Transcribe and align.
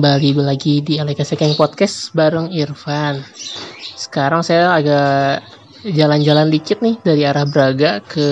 kembali 0.00 0.32
lagi 0.40 0.80
di 0.80 0.96
Aleka 0.96 1.28
Sekeng 1.28 1.52
Podcast 1.60 2.16
bareng 2.16 2.48
Irfan. 2.56 3.20
Sekarang 4.00 4.40
saya 4.40 4.72
agak 4.72 5.44
jalan-jalan 5.84 6.48
dikit 6.48 6.80
nih 6.80 6.96
dari 7.04 7.28
arah 7.28 7.44
Braga 7.44 8.00
ke 8.00 8.24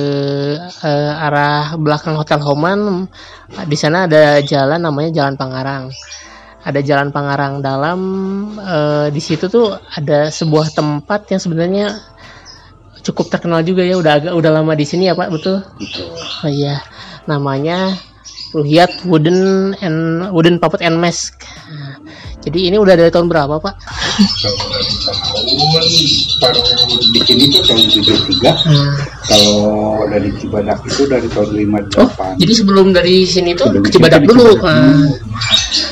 uh, 0.65 1.13
arah 1.29 1.77
belakang 1.77 2.17
Hotel 2.17 2.41
Homan. 2.41 3.05
Di 3.69 3.77
sana 3.77 4.09
ada 4.09 4.41
jalan 4.41 4.81
namanya 4.81 5.13
Jalan 5.13 5.37
Pangarang. 5.37 5.93
Ada 6.65 6.81
Jalan 6.81 7.13
Pangarang 7.13 7.61
dalam. 7.61 8.01
Uh, 8.57 9.13
di 9.13 9.21
situ 9.21 9.53
tuh 9.53 9.77
ada 9.93 10.33
sebuah 10.33 10.73
tempat 10.73 11.29
yang 11.37 11.41
sebenarnya 11.45 12.01
cukup 13.05 13.29
terkenal 13.29 13.61
juga 13.61 13.85
ya. 13.85 14.01
Udah 14.01 14.25
agak 14.25 14.33
udah 14.33 14.51
lama 14.57 14.73
di 14.73 14.89
sini 14.89 15.13
ya 15.13 15.13
Pak, 15.13 15.29
betul? 15.37 15.61
Betul. 15.77 16.17
Oh 16.17 16.49
iya. 16.49 16.81
Namanya 17.29 17.93
Ruhiat 18.49 19.05
Wooden 19.05 19.75
and 19.79 20.29
Wooden 20.33 20.57
Puppet 20.57 20.81
and 20.81 20.97
Mask. 20.97 21.37
Nah, 21.69 22.01
jadi 22.41 22.73
ini 22.73 22.77
udah 22.81 22.97
dari 22.97 23.13
tahun 23.13 23.29
berapa 23.29 23.61
Pak? 23.61 23.75
Kalau 24.41 24.57
dari 24.73 24.95
tahun 25.05 25.45
baru 26.41 26.61
di 27.13 27.21
sini 27.29 27.45
tuh 27.53 27.61
tahun 27.69 27.85
73. 27.93 28.49
Hmm. 28.65 28.93
Kalau 29.29 29.59
dari 30.09 30.31
Cibadak 30.41 30.81
itu 30.89 31.03
dari 31.05 31.29
tahun 31.29 31.49
58. 31.53 32.01
Oh, 32.01 32.09
jadi 32.41 32.53
sebelum 32.57 32.87
dari 32.97 33.17
sini 33.29 33.53
tuh 33.53 33.69
Sebelum 33.69 33.85
ke 33.85 33.89
itu 33.93 33.97
Cibadak 34.01 34.23
dulu. 34.25 34.47
Cibadak 34.57 34.65
Ah. 34.65 34.81
dulu. 34.89 35.13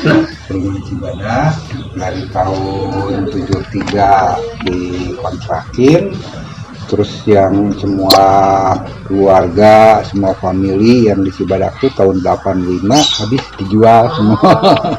Nah, 0.07 0.21
Sebelum 0.49 0.65
di 0.73 0.81
Cibadak 0.89 1.53
dari 1.93 2.23
tahun 2.33 3.13
73 3.29 4.41
dikontrakin 4.65 6.03
terus 6.87 7.23
yang 7.27 7.75
semua 7.77 8.25
keluarga, 9.07 10.03
semua 10.07 10.33
family 10.39 11.11
yang 11.11 11.23
di 11.23 11.31
Cibadak 11.35 11.79
tuh 11.83 11.91
tahun 11.95 12.23
85 12.23 12.87
habis 13.23 13.43
dijual 13.63 14.03
semua. 14.15 14.53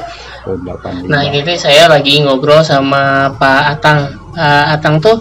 tahun 0.47 0.59
85. 0.63 1.11
nah 1.11 1.21
ini 1.27 1.43
saya 1.59 1.91
lagi 1.91 2.23
ngobrol 2.23 2.63
sama 2.63 3.35
Pak 3.35 3.63
Atang. 3.77 3.99
Pak 4.37 4.67
Atang 4.79 4.95
tuh 5.03 5.19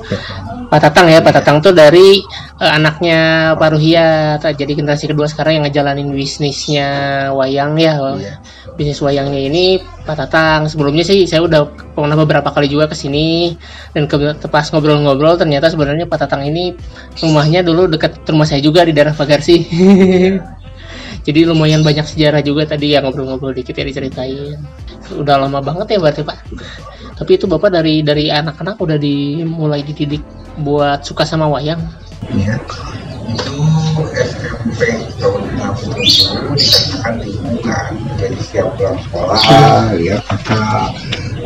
Pak 0.67 0.83
Tatang 0.83 1.07
ya, 1.07 1.23
Pak 1.23 1.33
Tatang 1.41 1.63
tuh 1.63 1.71
dari 1.71 2.27
eh, 2.59 2.73
anaknya 2.75 3.55
Pak 3.55 3.71
Ruhiat. 3.79 4.43
Jadi 4.43 4.73
generasi 4.75 5.07
kedua 5.07 5.31
sekarang 5.31 5.63
yang 5.63 5.65
ngejalanin 5.71 6.11
bisnisnya 6.11 6.89
wayang 7.31 7.79
ya. 7.79 7.95
Iya. 8.19 8.35
Bisnis 8.75 8.99
wayangnya 8.99 9.41
ini 9.47 9.79
Pak 10.07 10.17
Tatang. 10.17 10.71
Sebelumnya 10.71 11.03
sih 11.03 11.27
saya 11.27 11.43
udah 11.43 11.67
pernah 11.93 12.15
beberapa 12.15 12.55
kali 12.55 12.71
juga 12.71 12.87
ke 12.87 12.95
sini 12.95 13.59
dan 13.91 14.07
ke, 14.07 14.17
pas 14.47 14.65
ngobrol-ngobrol 14.71 15.35
ternyata 15.35 15.67
sebenarnya 15.67 16.07
Pak 16.07 16.19
Tatang 16.23 16.47
ini 16.47 16.79
rumahnya 17.19 17.67
dulu 17.67 17.91
dekat 17.91 18.23
rumah 18.31 18.47
saya 18.47 18.63
juga 18.63 18.87
di 18.87 18.95
daerah 18.95 19.13
Pagarsi. 19.13 19.57
Jadi 21.27 21.43
lumayan 21.43 21.83
banyak 21.83 22.07
sejarah 22.07 22.39
juga 22.39 22.71
tadi 22.71 22.95
yang 22.95 23.03
ngobrol-ngobrol 23.03 23.51
dikit 23.51 23.75
ya 23.75 23.83
diceritain. 23.83 24.63
Udah 25.11 25.43
lama 25.43 25.59
banget 25.59 25.95
ya 25.95 25.99
berarti 25.99 26.23
Pak. 26.23 26.39
Tapi 27.19 27.31
itu 27.35 27.51
Bapak 27.51 27.75
dari 27.75 28.07
dari 28.07 28.31
anak-anak 28.31 28.79
udah 28.79 28.95
dimulai 28.95 29.83
dididik 29.83 30.23
buat 30.63 31.03
suka 31.03 31.27
sama 31.27 31.51
wayang. 31.51 31.83
ya 32.39 32.57
itu 33.29 33.59
SMP 34.15 34.81
tahun 35.19 35.43
60 35.59 36.55
dikatakan 36.57 37.15
lingkungan 37.23 37.93
jadi 38.19 38.37
setiap 38.41 38.69
pulang 38.79 38.99
sekolah 39.03 39.41
ya 39.99 40.17
kakak 40.25 40.91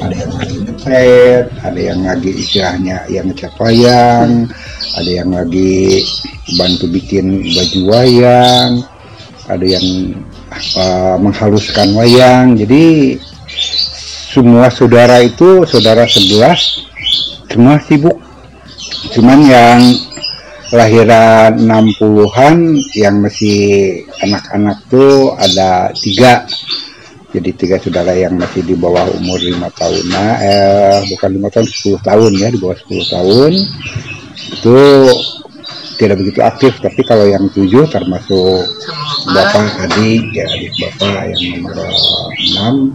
ada 0.01 0.15
yang 0.17 0.33
lagi 0.37 0.57
ngepet 0.65 1.45
ada 1.65 1.81
yang 1.81 2.01
lagi 2.05 2.31
istilahnya 2.37 2.97
yang 3.09 3.25
ngecat 3.29 3.53
wayang 3.61 4.31
ada 4.97 5.11
yang 5.11 5.31
lagi 5.33 6.05
bantu 6.57 6.85
bikin 6.91 7.45
baju 7.55 7.81
wayang 7.89 8.71
ada 9.51 9.67
yang 9.67 9.87
uh, 10.79 11.17
menghaluskan 11.19 11.91
wayang 11.97 12.55
jadi 12.55 13.17
semua 14.31 14.71
saudara 14.71 15.25
itu 15.27 15.67
saudara 15.67 16.07
sebelas 16.07 16.87
semua 17.51 17.83
sibuk 17.83 18.15
cuman 19.11 19.39
yang 19.43 19.81
lahiran 20.71 21.59
60-an 21.59 22.79
yang 22.95 23.19
masih 23.19 23.59
anak-anak 24.23 24.79
tuh 24.87 25.35
ada 25.35 25.91
tiga. 25.99 26.47
Jadi 27.31 27.51
tiga 27.55 27.79
saudara 27.79 28.11
yang 28.15 28.35
masih 28.35 28.67
di 28.67 28.75
bawah 28.75 29.07
umur 29.15 29.39
lima 29.39 29.71
tahun 29.71 30.03
nah, 30.11 30.35
eh 30.43 30.99
bukan 31.15 31.31
lima 31.31 31.47
tahun 31.47 31.71
10 31.71 32.03
tahun 32.03 32.33
ya 32.43 32.49
di 32.51 32.59
bawah 32.59 32.75
10 32.75 33.15
tahun. 33.15 33.53
Itu 34.59 34.79
tidak 36.01 36.17
begitu 36.17 36.41
aktif 36.41 36.73
tapi 36.81 37.05
kalau 37.05 37.29
yang 37.29 37.45
tujuh 37.53 37.85
termasuk 37.93 38.65
bapak 39.31 39.69
adik 39.85 40.33
ya 40.33 40.49
adik 40.49 40.73
bapak 40.81 41.29
yang 41.29 41.61
nomor 41.61 41.93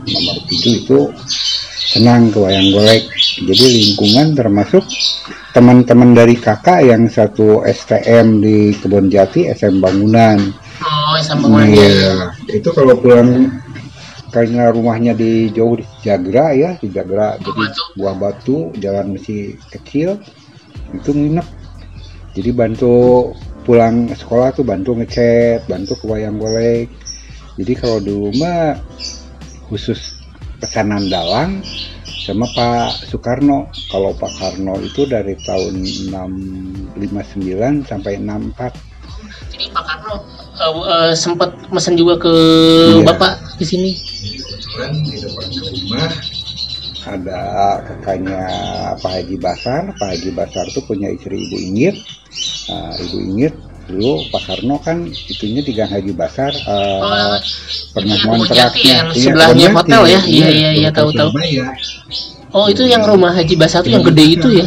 6 0.01 0.09
nomor 0.09 0.37
7 0.49 0.81
itu 0.83 0.99
senang 1.95 2.27
ke 2.27 2.43
wayang 2.43 2.75
golek. 2.75 3.07
Jadi 3.39 3.65
lingkungan 3.71 4.35
termasuk 4.35 4.83
teman-teman 5.55 6.11
dari 6.11 6.35
kakak 6.35 6.83
yang 6.83 7.07
satu 7.07 7.63
STM 7.63 8.43
di 8.43 8.75
Kebon 8.75 9.07
Jati 9.07 9.47
SM 9.47 9.79
Bangunan. 9.79 10.35
Oh, 10.83 11.15
bangunan 11.15 11.71
Iya, 11.71 11.87
ya. 11.87 12.11
itu 12.51 12.67
kalau 12.75 12.99
pulang 12.99 13.47
karena 14.27 14.67
rumahnya 14.67 15.15
di 15.15 15.47
jauh 15.55 15.79
di 15.79 15.87
Jagra 16.03 16.51
ya 16.51 16.75
di 16.75 16.91
Jagra 16.91 17.39
jadi 17.39 17.55
Batu. 17.55 17.83
buah 17.95 18.15
batu 18.19 18.57
jalan 18.83 19.15
masih 19.15 19.55
kecil 19.71 20.19
itu 20.91 21.09
nginep. 21.15 21.47
Jadi 22.35 22.49
bantu 22.51 23.31
pulang 23.63 24.11
sekolah 24.11 24.51
tuh 24.51 24.67
bantu 24.67 24.99
ngecat 24.99 25.63
bantu 25.71 25.95
ke 25.95 26.05
wayang 26.11 26.35
golek. 26.35 26.91
Jadi 27.55 27.73
kalau 27.79 28.03
dulu 28.03 28.35
mah 28.35 28.75
khusus 29.71 30.14
pesanan 30.65 31.05
dalang 31.07 31.61
sama 32.25 32.49
Pak 32.57 33.05
Soekarno 33.05 33.69
kalau 33.93 34.09
Pak 34.17 34.33
Karno 34.41 34.81
itu 34.81 35.05
dari 35.05 35.37
tahun 35.45 35.85
659 36.97 37.85
sampai 37.85 38.17
64 38.17 39.53
Jadi 39.53 39.65
Pak 39.69 39.83
Karno 39.85 40.15
eh, 40.57 40.73
eh, 40.73 41.13
sempat 41.13 41.53
mesen 41.69 41.93
juga 41.93 42.17
ke 42.17 42.33
Iya. 42.97 43.05
Bapak 43.05 43.61
di 43.61 43.65
sini. 43.69 43.91
kebetulan 43.93 44.91
di 45.05 45.15
depan 45.21 45.47
rumah 45.53 46.11
ada 47.05 47.41
kakaknya 47.85 48.41
Pak 48.97 49.11
Haji 49.13 49.37
Basar. 49.37 49.93
Pak 49.93 50.09
Haji 50.09 50.33
Basar 50.33 50.65
tuh 50.73 50.81
punya 50.89 51.13
istri 51.13 51.37
Ibu 51.37 51.57
Ingit. 51.61 51.95
Nah, 52.65 52.97
Ibu 52.97 53.17
Ingit 53.21 53.53
dulu 53.85 54.25
Pak 54.33 54.41
Karno 54.49 54.75
kan 54.81 55.05
itunya 55.05 55.61
di 55.61 55.71
Gang 55.77 55.93
Haji 55.93 56.11
Basar 56.17 56.49
eh, 56.49 56.99
Oh, 57.01 57.37
pernah 57.93 58.17
kontraknya 58.17 59.05
yang 59.05 59.09
Iya, 59.13 59.21
sebelahnya 59.29 59.67
hotel 59.77 60.01
ya? 60.09 60.19
Iya, 60.25 60.49
iya, 60.49 60.69
iya, 60.73 60.89
tahu, 60.89 61.13
tahu. 61.13 61.29
Surabaya. 61.29 61.69
Oh, 62.55 62.65
itu 62.71 62.87
yang 62.87 63.03
rumah 63.03 63.35
Haji 63.35 63.55
Basar 63.59 63.83
tuh 63.83 63.93
yang 63.93 64.05
gede 64.07 64.25
itu 64.39 64.47
ya? 64.49 64.65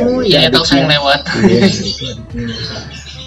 Oh, 0.00 0.22
iya, 0.24 0.46
ya 0.46 0.48
tahu 0.48 0.64
saya 0.64 0.88
lewat. 0.88 1.20
Iya. 1.44 1.68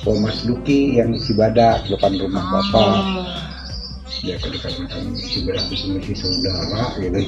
Oh, 0.04 0.20
Mas 0.20 0.44
Duki 0.44 1.00
yang 1.00 1.16
di 1.16 1.20
Cibadak 1.22 1.88
depan 1.88 2.12
rumah 2.20 2.44
Bapak. 2.50 2.96
Oh. 3.06 3.28
ya 4.24 4.40
kedekatan 4.40 5.12
Cibadak 5.20 5.68
itu 5.68 6.00
masih 6.00 6.16
saudara 6.16 6.96
gitu 6.96 7.20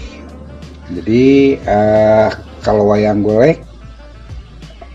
jadi 0.96 1.24
eh, 1.60 2.28
kalau 2.64 2.88
wayang 2.88 3.20
golek 3.20 3.60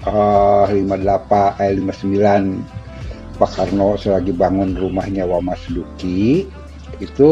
eh 0.01 0.65
58 0.81 1.61
eh 1.61 1.71
59 1.77 3.37
Pak 3.37 3.51
Karno 3.51 3.97
selagi 3.97 4.33
bangun 4.33 4.73
rumahnya 4.73 5.25
Wamas 5.25 5.61
Duki 5.67 6.45
itu 6.97 7.29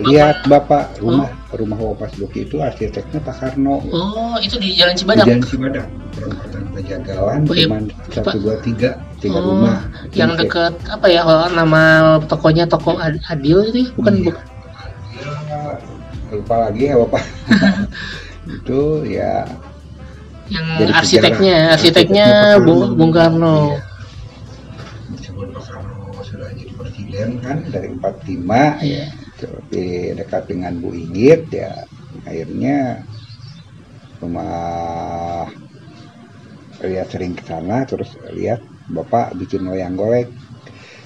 lihat 0.00 0.40
Bapak 0.48 0.96
rumah 0.98 1.28
rumah 1.52 1.76
Wamas 1.76 2.12
Duki 2.16 2.44
itu 2.44 2.56
arsiteknya 2.58 3.20
Pak 3.20 3.36
Karno 3.36 3.84
Oh, 3.90 4.36
itu 4.40 4.56
di 4.56 4.72
Jalan 4.72 4.96
di 4.96 5.00
Cibadak. 5.04 5.24
Jalan 5.28 5.42
Cibadak 5.44 5.86
perempatan 6.16 6.62
Pejagalan 6.72 7.38
Oh, 7.44 7.52
cuma 7.54 7.76
satu 8.08 8.36
dua 8.40 8.56
tiga 8.64 8.90
tiga 9.20 9.36
Oh, 9.36 9.44
rumah 9.52 9.84
yang 10.16 10.32
Jadi, 10.32 10.48
dekat 10.48 10.72
apa 10.88 11.06
ya 11.06 11.20
oh, 11.24 11.48
nama 11.52 11.82
tokonya 12.24 12.64
toko 12.64 12.96
Ad- 12.96 13.20
Adil 13.28 13.60
itu 13.68 13.78
ya? 13.84 13.88
Bukan 13.96 14.14
Iya. 14.16 14.24
bukan. 14.24 14.44
Ya, 15.50 15.60
lupa 16.30 16.54
lagi 16.62 16.82
ya 16.88 16.94
bapak 16.96 17.22
itu 18.56 18.80
ya 19.04 19.44
Yang 20.50 20.66
Jadi 20.76 20.92
arsiteknya, 20.92 21.56
sejarah. 21.56 21.74
arsiteknya 21.74 22.26
Arsiteknya 22.26 22.64
Bung, 22.66 22.80
Karno. 22.80 22.96
Bung 22.98 23.12
Karno. 23.12 23.56
Iya. 23.56 23.78
disebut 25.10 25.48
Pak 25.50 25.62
Karno 25.64 25.98
sudah 26.22 26.48
jadi 26.52 26.72
presiden 26.74 27.28
kan 27.40 27.58
dari 27.68 27.88
45 27.94 28.82
Iya. 28.82 29.06
tapi 29.40 29.82
dekat 30.14 30.42
dengan 30.46 30.72
Bu 30.78 30.90
Inggit 30.92 31.42
ya 31.50 31.72
akhirnya 32.22 32.76
rumah 34.20 35.48
lihat 36.80 37.08
sering 37.08 37.32
ke 37.32 37.44
sana 37.44 37.84
terus 37.84 38.12
lihat 38.30 38.60
bapak 38.88 39.32
bikin 39.36 39.64
wayang 39.64 39.96
golek 39.96 40.28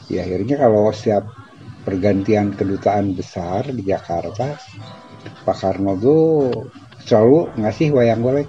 ya 0.09 0.23
akhirnya 0.23 0.57
kalau 0.59 0.91
setiap 0.91 1.25
pergantian 1.85 2.55
kedutaan 2.55 3.15
besar 3.15 3.67
di 3.69 3.83
Jakarta 3.85 4.57
Pak 5.45 5.57
Karno 5.57 5.95
tuh 5.97 6.23
selalu 7.05 7.55
ngasih 7.59 7.89
wayang 7.93 8.21
golek 8.21 8.49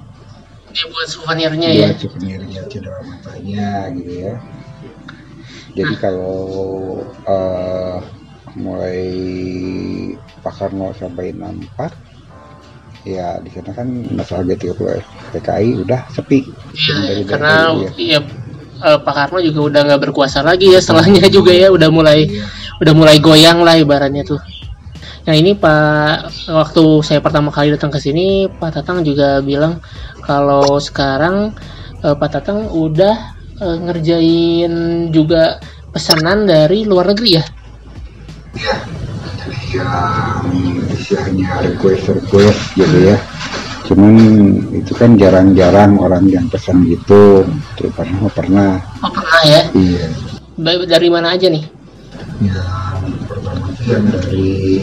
Dia 0.75 0.86
buat 0.92 1.07
souvenirnya 1.07 1.69
ya. 1.72 1.88
buat 1.89 2.00
souvenirnya 2.04 2.62
cedera 2.68 3.00
matanya 3.01 3.88
gitu 3.95 4.12
ya 4.12 4.33
jadi 5.75 5.94
kalau 6.00 6.36
eh, 7.24 7.98
mulai 8.56 9.04
Pak 10.39 10.54
Karno 10.56 10.92
sampai 10.95 11.36
64 11.36 11.92
ya 13.06 13.38
di 13.38 13.50
sana 13.54 13.72
kan 13.72 13.88
masalah 14.16 14.44
G30 14.48 15.04
PKI 15.31 15.69
udah 15.86 16.07
sepi 16.10 16.42
Iya, 16.74 17.22
karena 17.27 17.75
ya. 17.75 17.89
iya 17.95 18.19
eh, 18.81 18.98
Pak 19.00 19.13
Karno 19.13 19.39
juga 19.39 19.60
udah 19.68 19.81
nggak 19.92 20.01
berkuasa 20.10 20.42
lagi 20.42 20.72
ya 20.72 20.80
setelahnya 20.80 21.27
juga 21.36 21.51
ya 21.51 21.69
udah 21.69 21.89
mulai 21.92 22.25
udah 22.81 22.94
mulai 22.95 23.18
goyang 23.24 23.63
lah 23.63 23.80
ibaratnya 23.80 24.27
tuh. 24.27 24.39
Nah 25.25 25.33
ini 25.33 25.57
Pak 25.57 26.48
waktu 26.54 26.83
saya 27.01 27.18
pertama 27.18 27.50
kali 27.50 27.74
datang 27.74 27.89
ke 27.89 27.98
sini 27.98 28.45
Pak 28.45 28.77
Tatang 28.77 29.01
juga 29.01 29.42
bilang 29.42 29.81
kalau 30.22 30.77
sekarang 30.77 31.50
eh, 32.06 32.13
Pak 32.13 32.30
Tatang 32.30 32.69
udah 32.69 33.16
eh, 33.57 33.77
ngerjain 33.89 34.74
juga 35.10 35.57
pesanan 35.89 36.45
dari 36.45 36.86
luar 36.86 37.10
negeri 37.10 37.42
ya. 37.42 37.45
yang 39.75 40.48
istilahnya 40.95 41.60
request 41.60 42.07
request 42.07 42.60
gitu 42.80 43.12
ya 43.12 43.18
cuman 43.86 44.16
itu 44.72 44.95
kan 44.95 45.19
jarang-jarang 45.19 46.00
orang 46.00 46.24
yang 46.31 46.48
pesan 46.48 46.88
gitu 46.88 47.44
tuh 47.75 47.89
pernah 47.92 48.31
pernah 48.31 48.69
Oh 49.04 49.12
pernah 49.12 49.42
ya. 49.44 49.62
iya 49.75 50.07
Dari 50.88 51.10
mana 51.12 51.36
aja 51.36 51.51
nih? 51.51 51.68
yang 52.39 52.48
itu 52.48 52.84
yang 53.85 54.01
dari 54.09 54.81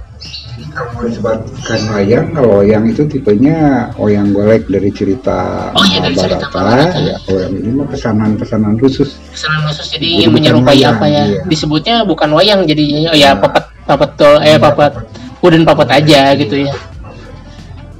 Kalau 0.76 1.08
disebutkan 1.08 1.80
wayang, 1.88 2.36
kalau 2.36 2.60
wayang 2.60 2.84
itu 2.88 3.08
tipenya 3.08 3.88
wayang 3.96 4.36
golek 4.36 4.68
dari 4.68 4.92
cerita 4.92 5.72
Oh, 5.72 5.84
iya, 5.88 6.04
dari 6.04 6.16
cerita 6.20 6.52
Mahabharata. 6.52 7.00
Ya, 7.00 7.16
kalau 7.24 7.40
yang 7.48 7.54
ini 7.56 7.70
mah 7.72 7.88
pesanan-pesanan 7.88 8.74
khusus. 8.76 9.16
Pesanan 9.32 9.72
khusus 9.72 9.88
jadi 9.96 10.28
Jadi 10.28 10.32
menyerupai 10.36 10.76
wayang, 10.76 11.00
apa 11.00 11.06
ya? 11.08 11.24
iya. 11.32 11.42
Disebutnya 11.48 12.04
bukan 12.04 12.28
wayang 12.36 12.68
jadi 12.68 13.08
oh 13.08 13.16
ya 13.16 13.32
Nah. 13.32 13.48
papat 13.48 13.64
papat 13.88 14.10
tol 14.20 14.36
eh 14.44 14.52
Iya, 14.52 14.58
papat 14.60 14.92
wooden 15.40 15.64
papat 15.64 15.88
aja 15.96 16.36
gitu 16.36 16.68
ya. 16.68 16.76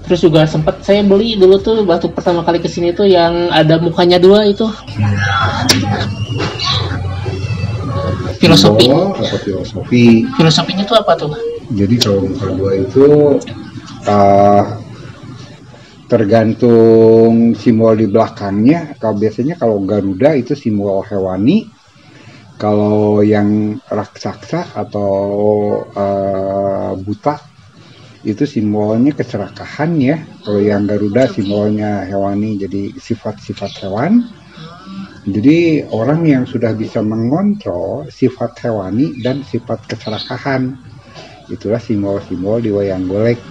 Terus 0.06 0.20
juga 0.22 0.44
sempat 0.46 0.84
saya 0.84 1.00
beli 1.02 1.34
dulu 1.34 1.56
tuh 1.58 1.80
waktu 1.82 2.12
pertama 2.12 2.44
kali 2.44 2.60
ke 2.60 2.68
sini 2.68 2.92
tuh 2.92 3.08
yang 3.08 3.50
ada 3.50 3.80
mukanya 3.80 4.20
dua 4.20 4.44
itu 4.46 4.68
filosofi. 8.40 8.86
Simbol 8.86 9.16
atau 9.16 9.40
filosofi. 9.42 10.06
Filosofinya 10.38 10.84
tuh 10.86 10.98
apa 11.00 11.12
tuh? 11.18 11.32
Jadi 11.74 11.96
kalau 11.98 12.30
muka 12.30 12.48
dua 12.54 12.72
itu 12.78 13.08
uh, 14.06 14.64
tergantung 16.06 17.58
simbol 17.58 17.98
di 17.98 18.06
belakangnya. 18.06 18.94
Kalau 19.02 19.16
biasanya 19.18 19.58
kalau 19.58 19.82
Garuda 19.84 20.38
itu 20.38 20.54
simbol 20.54 21.02
hewani. 21.06 21.74
Kalau 22.56 23.20
yang 23.20 23.76
raksasa 23.92 24.72
atau 24.80 25.12
uh, 25.92 26.96
buta 26.96 27.36
itu 28.24 28.48
simbolnya 28.48 29.12
keserakahan 29.12 29.92
ya. 30.00 30.24
Kalau 30.46 30.64
yang 30.64 30.88
Garuda 30.88 31.28
simbolnya 31.28 32.08
hewani 32.08 32.56
jadi 32.56 32.96
sifat-sifat 32.96 33.84
hewan. 33.84 34.32
Jadi 35.26 35.82
orang 35.90 36.22
yang 36.30 36.44
sudah 36.46 36.78
bisa 36.78 37.02
mengontrol 37.02 38.06
sifat 38.14 38.62
hewani 38.62 39.18
dan 39.26 39.42
sifat 39.42 39.82
keserakahan 39.90 40.78
itulah 41.50 41.82
simbol-simbol 41.82 42.62
di 42.62 42.70
wayang 42.70 43.10
golek. 43.10 43.42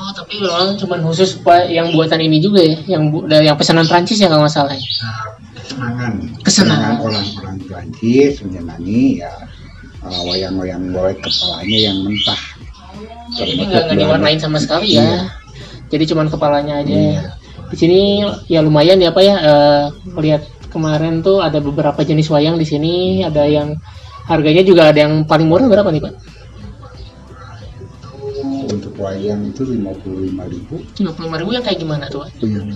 Oh, 0.00 0.10
tapi 0.16 0.42
memang 0.42 0.74
cuma 0.80 0.98
khusus 0.98 1.38
yang 1.70 1.94
buatan 1.94 2.18
ini 2.18 2.42
juga 2.42 2.58
ya, 2.64 2.98
yang 2.98 3.06
dari 3.30 3.46
yang 3.46 3.54
pesanan 3.54 3.86
Prancis 3.86 4.18
ya 4.18 4.26
kalau 4.26 4.42
nggak 4.42 4.54
salah. 4.54 4.74
ya? 4.74 4.82
Kesenangan, 4.82 6.14
Kesenangan. 6.42 6.94
orang-orang 7.06 7.58
Prancis 7.70 8.42
menyenangi 8.42 9.22
ya 9.22 9.30
uh, 10.02 10.22
wayang-wayang 10.26 10.90
golek 10.90 11.22
kepalanya 11.22 11.78
yang 11.86 11.96
mentah. 12.02 12.40
Jadi 13.38 13.62
nggak 13.62 13.94
diwarnain 13.94 14.40
sama 14.42 14.58
sekali 14.58 14.98
ya. 14.98 15.06
Iya. 15.06 15.20
Jadi 15.90 16.04
cuman 16.10 16.26
kepalanya 16.26 16.82
aja. 16.82 16.90
Iya. 16.90 17.22
Di 17.70 17.76
sini 17.78 18.00
ya 18.50 18.58
lumayan 18.66 18.98
ya 18.98 19.14
Pak 19.14 19.22
ya. 19.22 19.36
eh, 19.38 19.84
lihat 20.18 20.42
kemarin 20.70 21.20
tuh 21.20 21.42
ada 21.42 21.58
beberapa 21.58 22.00
jenis 22.00 22.30
wayang 22.30 22.56
di 22.56 22.64
sini. 22.64 22.94
Ada 23.20 23.44
yang 23.44 23.76
harganya 24.24 24.62
juga 24.62 24.88
ada 24.88 25.02
yang 25.02 25.26
paling 25.26 25.46
murah 25.46 25.66
berapa 25.66 25.90
nih 25.90 26.00
Pak? 26.00 26.14
Untuk 28.70 28.94
wayang 28.96 29.50
itu 29.50 29.66
55.000 29.66 30.46
ribu, 30.46 30.74
55 30.96 31.40
ribu 31.42 31.50
yang 31.50 31.64
kayak 31.66 31.78
gimana 31.78 32.06
tuh? 32.06 32.22
Pak? 32.22 32.30
yang 32.38 32.70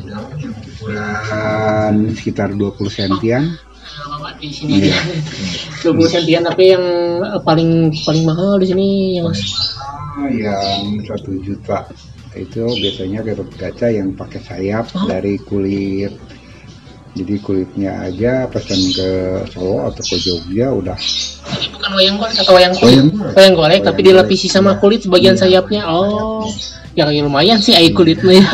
ukuran 0.52 1.94
sekitar 2.12 2.49
20 2.50 2.91
sentian. 2.91 3.55
Nah, 3.55 4.19
Bapak 4.19 4.43
di 4.43 4.50
sini 4.50 4.91
Iya. 4.91 4.96
aja. 5.87 5.94
20 5.94 6.11
sentian 6.11 6.43
tapi 6.43 6.75
yang 6.75 6.85
eh, 7.23 7.41
paling 7.41 7.70
paling 8.02 8.25
mahal 8.26 8.58
di 8.58 8.67
sini 8.67 8.87
yang 9.17 9.31
Ah, 10.14 10.31
yang 10.31 11.02
satu 11.02 11.35
juta 11.43 11.91
itu 12.35 12.62
biasanya 12.70 13.23
Gatot 13.23 13.50
Kaca 13.50 13.91
yang 13.91 14.14
pakai 14.14 14.41
sayap 14.41 14.87
Oh. 14.94 15.06
dari 15.06 15.38
kulit 15.38 16.14
jadi 17.14 17.34
kulitnya 17.38 17.90
aja 18.02 18.50
pesan 18.50 18.81
ke 18.90 19.08
Solo 19.55 19.87
atau 19.87 20.02
ke 20.02 20.16
Jogja 20.19 20.75
udah 20.75 20.99
bukan 21.78 21.90
wayang 21.94 22.16
golek 22.19 22.37
atau 22.43 22.52
wayang 22.58 22.75
kulit. 22.75 22.94
Wayang 22.99 23.11
golek. 23.14 23.34
Wayang 23.37 23.55
golek 23.55 23.81
tapi 23.87 24.00
Wayang 24.02 24.08
dilapisi 24.11 24.46
golek, 24.50 24.56
sama 24.58 24.70
iya. 24.75 24.81
kulit 24.82 25.00
sebagian 25.06 25.34
Iya. 25.37 25.43
sayapnya. 25.46 25.82
Oh. 25.87 26.46
Ya 26.94 27.11
kayak 27.11 27.26
lumayan 27.26 27.58
sih 27.58 27.75
ai 27.75 27.90
kulitnya. 27.90 28.43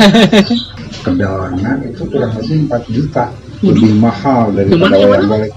kedalangan 1.01 1.77
itu 1.85 2.03
kurang 2.07 2.31
lebih 2.37 2.69
4 2.69 2.93
juta 2.93 3.25
lebih 3.61 3.91
mahal 3.97 4.53
daripada 4.53 4.77
Yang 4.77 5.01
yang 5.01 5.09
wayang 5.09 5.29
golek 5.29 5.53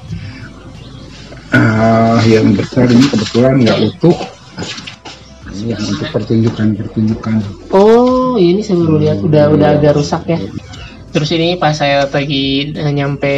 Ah, 1.54 2.18
yang 2.26 2.50
besar 2.58 2.90
ini 2.90 3.06
kebetulan 3.06 3.62
nggak 3.62 3.78
utuh 3.94 4.16
ini 5.54 5.70
yang 5.70 5.82
untuk 5.86 6.08
pertunjukan-pertunjukan 6.10 7.34
oh, 7.70 8.34
ini 8.34 8.58
saya 8.58 8.82
baru 8.82 8.96
lihat 8.98 9.18
udah 9.22 9.54
udah 9.54 9.68
agak 9.78 9.94
rusak 9.94 10.26
ya. 10.26 10.38
Terus 11.14 11.30
ini 11.30 11.54
pas 11.54 11.70
saya 11.78 12.10
lagi 12.10 12.74
nyampe 12.74 13.36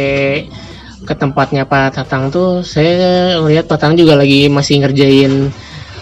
ke 1.05 1.13
tempatnya 1.13 1.69
Pak 1.69 2.01
Tatang 2.01 2.33
tuh 2.33 2.65
saya 2.65 3.37
lihat 3.45 3.69
Pak 3.69 3.77
Tatang 3.77 3.93
juga 3.93 4.17
lagi 4.17 4.49
masih 4.49 4.81
ngerjain 4.81 5.53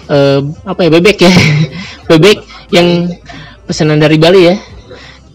eh, 0.07 0.39
apa 0.63 0.79
ya 0.87 0.89
bebek 0.95 1.17
ya. 1.19 1.33
bebek 2.09 2.37
yang 2.71 3.11
pesanan 3.67 3.99
dari 3.99 4.15
Bali 4.15 4.41
ya. 4.47 4.55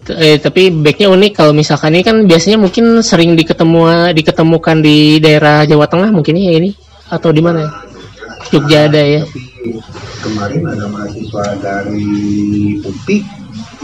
T- 0.01 0.17
Eh, 0.17 0.41
tapi 0.41 0.73
bebeknya 0.73 1.13
unik 1.13 1.31
kalau 1.37 1.53
misalkan 1.53 1.93
ini 1.93 2.01
kan 2.01 2.25
biasanya 2.25 2.57
mungkin 2.57 3.05
sering 3.05 3.37
diketemu 3.37 4.09
diketemukan 4.17 4.81
di 4.81 5.21
daerah 5.21 5.61
Jawa 5.69 5.85
Tengah 5.85 6.09
mungkin 6.09 6.41
ya 6.41 6.57
ini 6.57 6.73
atau 7.13 7.29
di 7.29 7.39
mana? 7.45 7.61
ya? 7.61 7.69
Jogja 8.49 8.89
ada 8.89 8.97
ya. 8.97 9.21
tapi 9.21 9.77
kemarin 10.25 10.61
ada 10.65 10.85
mahasiswa 10.89 11.45
dari 11.61 12.09
UPI 12.81 13.17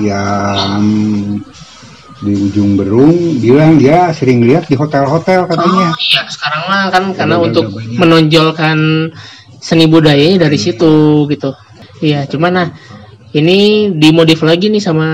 yang 0.02 0.82
di 2.18 2.34
ujung 2.34 2.74
Berung 2.74 3.38
bilang 3.38 3.78
dia 3.78 4.10
sering 4.10 4.42
lihat 4.42 4.66
di 4.66 4.74
hotel-hotel 4.74 5.46
katanya. 5.46 5.94
Oh 5.94 6.00
iya, 6.02 6.22
sekarang 6.26 6.62
mah 6.66 6.84
kan 6.90 7.04
karena 7.14 7.36
Udah 7.38 7.46
untuk 7.46 7.66
banyak. 7.70 7.98
menonjolkan 8.02 8.78
seni 9.62 9.86
budayanya 9.86 10.50
dari 10.50 10.58
situ 10.58 11.26
gitu. 11.30 11.54
Iya, 12.02 12.26
cuman 12.30 12.52
nah 12.54 12.68
ini 13.38 13.90
dimodif 13.94 14.42
lagi 14.42 14.74
nih 14.74 14.82
sama 14.82 15.08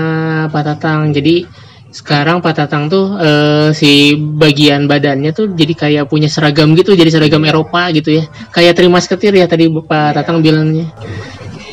Pak 0.48 0.62
Tatang. 0.64 1.12
Jadi 1.12 1.44
sekarang 1.92 2.40
Pak 2.40 2.54
Tatang 2.56 2.88
tuh 2.88 3.20
eh, 3.20 3.68
si 3.76 4.16
bagian 4.16 4.88
badannya 4.88 5.30
tuh 5.36 5.52
jadi 5.52 5.74
kayak 5.76 6.04
punya 6.08 6.32
seragam 6.32 6.72
gitu, 6.72 6.96
jadi 6.96 7.12
seragam 7.12 7.44
Eropa 7.44 7.92
gitu 7.92 8.16
ya. 8.16 8.24
Kayak 8.48 8.80
terima 8.80 8.98
ketir 9.04 9.36
ya 9.36 9.44
tadi 9.44 9.68
Pak 9.68 10.16
Tatang 10.16 10.40
bilangnya. 10.40 10.88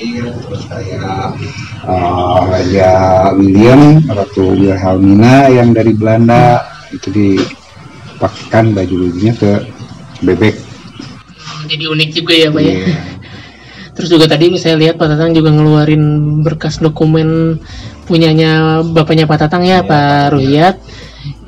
Terus 0.01 0.63
kayak 0.67 1.35
uh, 1.85 2.41
Raja 2.49 2.89
William, 3.37 4.01
Ratu 4.09 4.53
Wilhelmina 4.53 5.49
yang 5.49 5.73
dari 5.73 5.93
Belanda 5.95 6.65
itu 6.93 7.09
dipakaikan 7.09 8.75
baju-bajunya 8.75 9.33
ke 9.37 9.51
bebek. 10.21 10.55
Hmm, 10.57 11.63
Jadi 11.69 11.83
unik 11.87 12.09
juga 12.13 12.33
ya 12.37 12.47
Pak 12.53 12.61
ya. 12.61 12.73
Iya. 12.73 12.95
Terus 13.95 14.09
juga 14.09 14.25
tadi 14.31 14.55
saya 14.55 14.79
lihat 14.79 14.95
Pak 14.95 15.07
Tatang 15.13 15.35
juga 15.35 15.51
ngeluarin 15.51 16.03
berkas 16.41 16.79
dokumen 16.79 17.59
punyanya 18.07 18.81
bapaknya 18.81 19.27
Pak 19.27 19.39
Tatang 19.47 19.67
ya 19.67 19.83
Pak 19.83 20.31
Ruhyat. 20.31 20.79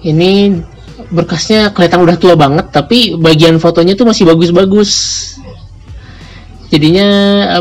Ini 0.03 0.51
berkasnya 1.13 1.71
kelihatan 1.71 2.03
udah 2.03 2.17
tua 2.17 2.33
banget 2.33 2.73
tapi 2.73 3.15
bagian 3.21 3.61
fotonya 3.61 3.93
tuh 3.93 4.09
masih 4.09 4.25
bagus-bagus 4.25 4.91
jadinya 6.73 7.07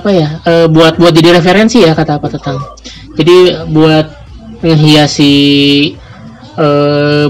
apa 0.00 0.08
ya 0.08 0.28
eh, 0.48 0.66
buat 0.72 0.96
buat 0.96 1.12
jadi 1.12 1.36
referensi 1.36 1.84
ya 1.84 1.92
kata 1.92 2.16
apa 2.16 2.32
tetang. 2.32 2.56
Jadi 3.12 3.68
buat 3.68 4.08
menghiasi 4.64 5.34
eh, 6.56 7.28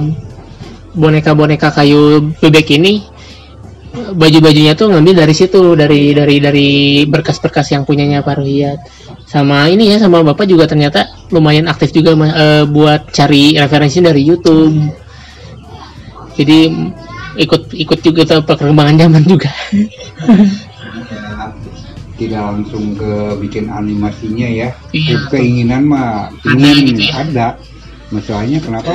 boneka-boneka 0.94 1.74
kayu 1.74 2.30
bebek 2.38 2.78
ini 2.78 3.02
baju-bajunya 3.92 4.72
tuh 4.72 4.88
ngambil 4.88 5.26
dari 5.26 5.34
situ 5.36 5.76
dari 5.76 6.16
dari 6.16 6.36
dari 6.40 6.70
berkas-berkas 7.04 7.76
yang 7.76 7.84
punyanya 7.84 8.24
Pak 8.24 8.40
Ruhiyat 8.40 8.78
sama 9.28 9.68
ini 9.68 9.92
ya 9.92 9.96
sama 10.00 10.24
bapak 10.24 10.48
juga 10.48 10.64
ternyata 10.68 11.08
lumayan 11.32 11.68
aktif 11.68 11.92
juga 11.92 12.14
eh, 12.16 12.64
buat 12.68 13.10
cari 13.10 13.58
referensi 13.58 13.98
dari 13.98 14.22
YouTube. 14.22 14.76
Jadi 16.32 16.58
ikut 17.36 17.72
ikut 17.72 17.98
juga 18.04 18.22
perkembangan 18.44 19.08
zaman 19.08 19.24
juga 19.24 19.48
tidak 22.14 22.42
langsung 22.42 22.92
ke 22.94 23.12
bikin 23.40 23.66
animasinya 23.68 24.48
ya. 24.48 24.68
Iya. 24.92 25.16
keinginan 25.28 25.88
mah 25.88 26.28
Ada 26.44 26.52
ingin 26.52 26.76
gitu 26.92 27.02
ya. 27.08 27.14
ada. 27.24 27.46
Masalahnya 28.12 28.58
kenapa 28.60 28.92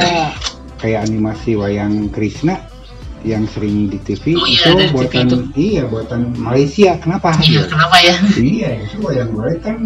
kayak 0.77 1.09
animasi 1.09 1.57
wayang 1.57 2.13
Krishna 2.13 2.61
yang 3.25 3.49
sering 3.49 3.89
di 3.89 3.97
TV 3.97 4.37
Oh 4.37 4.45
iya, 4.45 4.61
itu 4.61 4.69
ada 4.69 4.77
di 4.77 4.85
TV 4.85 4.93
buatan 4.93 5.25
itu. 5.25 5.37
iya 5.57 5.83
buatan 5.89 6.21
Malaysia 6.37 6.91
kenapa? 7.01 7.29
Iya 7.41 7.61
kenapa 7.65 7.97
ya? 7.99 8.15
Iya 8.37 8.69
itu 8.85 8.95
wayang 9.01 9.29
golek 9.33 9.59
kan 9.65 9.77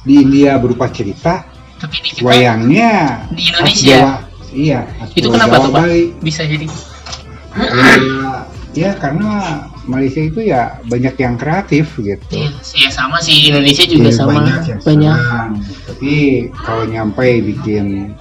di 0.00 0.14
India 0.16 0.54
berupa 0.56 0.86
cerita 0.88 1.44
tapi 1.76 1.96
di 1.98 2.14
kita 2.14 2.22
wayangnya 2.22 2.90
di 3.34 3.42
Indonesia. 3.50 3.98
Jawa. 3.98 4.14
Iya 4.50 4.78
itu 5.10 5.28
kenapa 5.28 5.54
Jawa 5.56 5.64
tuh 5.66 5.72
pak? 5.74 5.82
Bisa 6.22 6.42
jadi. 6.46 6.66
Ya, 7.50 8.39
ya 8.72 8.94
karena 8.94 9.30
Malaysia 9.84 10.20
itu 10.20 10.40
ya 10.44 10.78
banyak 10.84 11.14
yang 11.16 11.34
kreatif 11.34 11.90
gitu. 11.96 12.22
Iya 12.30 12.50
ya 12.76 12.88
sama 12.88 13.18
sih 13.18 13.48
Indonesia 13.48 13.82
juga 13.84 14.08
Ya, 14.08 14.14
sama. 14.14 14.30
banyak, 14.36 14.58
banyak. 14.78 15.16
senang. 15.18 15.50
tapi 15.86 16.12
kalau 16.56 16.84
nyampe 16.84 17.26
bikin 17.42 18.14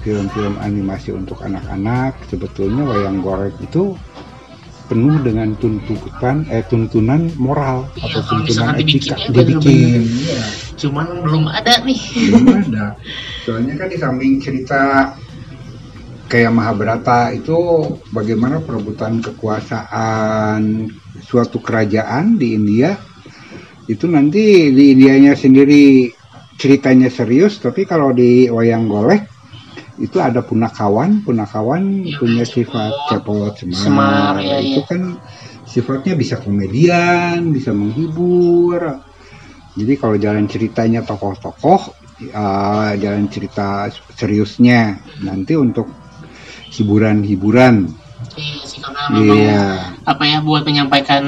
film-film 0.00 0.56
animasi 0.58 1.10
untuk 1.10 1.40
anak-anak 1.40 2.12
sebetulnya 2.26 2.84
wayang 2.84 3.20
golek 3.20 3.56
itu 3.58 3.96
penuh 4.84 5.16
dengan 5.18 5.56
tuntutan 5.56 6.44
eh 6.46 6.60
tuntunan 6.62 7.32
moral 7.34 7.88
Iya, 7.96 8.20
atau 8.20 8.36
tuntunan 8.36 8.76
etika. 8.76 9.16
dibikin, 9.16 9.16
ya 9.16 9.28
dibikin 9.32 10.02
Iya, 10.04 10.44
cuman 10.76 11.06
belum 11.24 11.44
ada 11.48 11.80
nih. 11.80 12.00
Belum 12.28 12.44
ada. 12.52 12.84
Soalnya 13.48 13.74
kan 13.76 13.88
di 13.88 13.96
samping 13.96 14.32
cerita 14.38 15.12
kayak 16.28 16.52
Mahabharata 16.52 17.32
itu 17.36 17.56
bagaimana 18.10 18.64
perebutan 18.64 19.20
kekuasaan 19.20 20.88
suatu 21.20 21.60
kerajaan 21.60 22.40
di 22.40 22.56
India 22.56 22.96
itu 23.84 24.08
nanti 24.08 24.72
di 24.72 24.96
Indianya 24.96 25.36
sendiri 25.36 26.08
ceritanya 26.56 27.12
serius 27.12 27.60
tapi 27.60 27.84
kalau 27.84 28.14
di 28.16 28.48
wayang 28.48 28.88
golek 28.88 29.28
itu 30.00 30.18
ada 30.18 30.42
punakawan 30.42 31.22
punakawan 31.22 32.02
punya 32.18 32.42
sifat 32.42 32.90
cepot 33.12 33.54
semar, 33.62 33.78
Semar, 33.78 34.34
ya, 34.42 34.58
itu 34.58 34.80
ya. 34.82 34.88
kan 34.90 35.02
sifatnya 35.68 36.14
bisa 36.18 36.40
komedian 36.40 37.52
bisa 37.54 37.70
menghibur 37.70 38.80
jadi 39.74 39.92
kalau 39.98 40.16
jalan 40.18 40.46
ceritanya 40.50 41.02
tokoh-tokoh 41.06 41.94
eh, 42.26 42.90
jalan 42.98 43.26
cerita 43.30 43.90
seriusnya 44.18 44.98
nanti 45.22 45.54
untuk 45.54 46.03
hiburan-hiburan 46.74 47.88
iya 48.34 48.62
sih 48.66 48.82
karena 48.82 49.00
memang 49.14 49.38
iya 49.38 49.64
apa 50.04 50.22
ya 50.28 50.38
buat 50.44 50.66
menyampaikan 50.68 51.24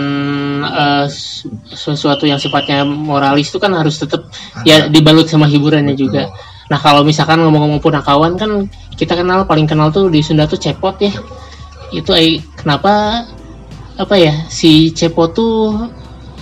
su- 1.09 1.53
sesuatu 1.73 2.29
yang 2.29 2.37
sifatnya 2.37 2.85
moralis 2.85 3.49
itu 3.49 3.59
kan 3.61 3.73
harus 3.73 3.97
tetap 4.01 4.29
ya 4.69 4.89
dibalut 4.89 5.27
sama 5.27 5.49
hiburannya 5.49 5.97
Betul. 5.97 6.05
juga. 6.11 6.23
Nah 6.67 6.79
kalau 6.83 7.07
misalkan 7.07 7.41
ngomong-ngomong 7.41 7.81
punakawan 7.81 8.35
kan 8.37 8.67
kita 8.97 9.15
kenal 9.15 9.47
paling 9.47 9.65
kenal 9.69 9.93
tuh 9.95 10.11
di 10.11 10.21
Sunda 10.21 10.45
tuh 10.45 10.59
cepot 10.59 10.97
ya. 11.01 11.13
Itu 11.95 12.13
eh, 12.13 12.43
kenapa 12.59 13.25
apa 13.97 14.15
ya 14.19 14.45
si 14.53 14.93
cepot 14.93 15.33
tuh 15.33 15.89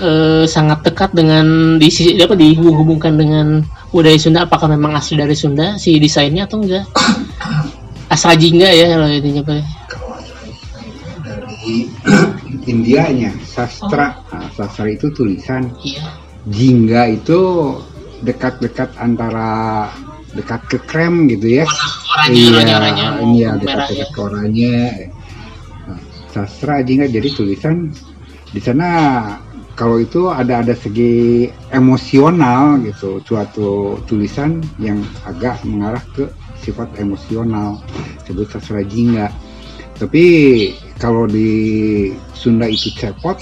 eh, 0.01 0.45
sangat 0.49 0.83
dekat 0.91 1.15
dengan 1.15 1.77
di 1.79 1.89
sisi 1.93 2.19
apa 2.19 2.35
dihubungkan 2.35 3.15
dengan 3.15 3.63
budaya 3.95 4.19
Sunda 4.19 4.49
apakah 4.49 4.67
memang 4.67 4.97
asli 4.97 5.15
dari 5.21 5.37
Sunda 5.39 5.79
si 5.79 6.01
desainnya 6.01 6.49
atau 6.49 6.59
enggak? 6.65 6.89
Asal 8.15 8.39
jingga 8.39 8.71
ya 8.71 8.95
kalau 8.95 9.11
intinya 9.11 9.43
Pak. 9.43 9.59
dari 11.27 11.91
Indianya 12.71 13.35
sastra. 13.43 14.23
Nah, 14.31 14.47
sastra 14.55 14.87
itu 14.87 15.11
tulisan. 15.11 15.75
Iya. 15.83 16.23
jingga 16.45 17.09
itu 17.09 17.41
dekat-dekat 18.21 19.01
antara 19.01 19.89
dekat 20.37 20.61
ke 20.71 20.79
krem 20.85 21.27
gitu 21.27 21.59
ya. 21.59 21.67
Oranye, 22.15 22.45
oranye, 22.53 22.75
oranye, 22.77 23.05
iya 23.35 23.51
ya. 23.51 23.51
dekat-dekat 23.59 24.09
ke 24.13 24.21
oranye 24.21 24.75
Nah, 25.89 25.99
sastra 26.31 26.85
jingga 26.87 27.11
jadi 27.11 27.29
tulisan. 27.35 27.91
Di 28.55 28.61
sana 28.63 28.89
kalau 29.75 29.99
itu 29.99 30.31
ada 30.31 30.63
ada 30.63 30.75
segi 30.79 31.51
emosional 31.75 32.79
gitu 32.87 33.19
suatu 33.27 33.99
tulisan 34.07 34.63
yang 34.79 35.03
agak 35.27 35.59
mengarah 35.67 36.05
ke 36.15 36.31
sifat 36.65 36.89
emosional 36.97 37.85
sebut 38.25 38.49
sastra 38.49 38.81
jingga 38.81 39.29
tapi 39.95 40.25
kalau 40.97 41.29
di 41.29 41.51
Sunda 42.33 42.67
itu 42.67 42.91
cepot 42.91 43.39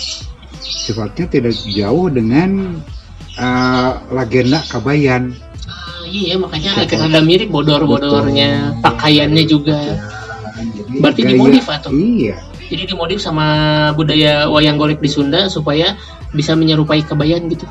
sifatnya 0.61 1.25
tidak 1.26 1.55
jauh 1.64 2.12
dengan 2.12 2.76
eh, 3.35 3.91
legenda 4.12 4.61
Kabayan. 4.69 5.33
Ah, 5.64 6.05
iya 6.05 6.37
makanya 6.37 6.85
agak 6.85 7.00
rada 7.00 7.25
mirip 7.25 7.49
bodor-bodornya 7.49 8.76
pakaiannya 8.85 9.45
juga. 9.49 9.81
Jadi 10.61 11.00
Berarti 11.00 11.21
gaya- 11.25 11.31
dimodif 11.33 11.64
atau? 11.67 11.88
iya. 11.91 12.37
Jadi 12.69 12.83
dimodif 12.88 13.25
sama 13.25 13.47
budaya 13.97 14.45
wayang 14.49 14.76
golek 14.76 15.00
di 15.00 15.09
Sunda 15.09 15.49
supaya 15.49 15.97
bisa 16.37 16.52
menyerupai 16.52 17.00
kebayan 17.05 17.49
gitu? 17.49 17.64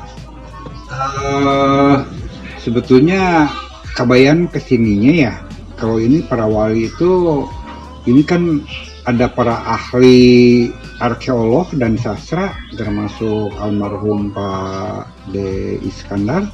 Eh, 0.90 1.96
sebetulnya 2.58 3.46
Kabayan 3.92 4.48
ke 4.48 4.56
sininya 4.56 5.12
ya 5.12 5.34
kalau 5.76 5.98
ini 5.98 6.22
para 6.24 6.46
wali 6.46 6.88
itu 6.88 7.44
ini 8.06 8.22
kan 8.22 8.62
ada 9.02 9.26
para 9.26 9.58
ahli 9.66 10.70
arkeolog 11.02 11.74
dan 11.74 11.98
sastra 11.98 12.54
termasuk 12.78 13.50
almarhum 13.58 14.30
Pak 14.30 15.10
D. 15.34 15.36
Iskandar 15.82 16.46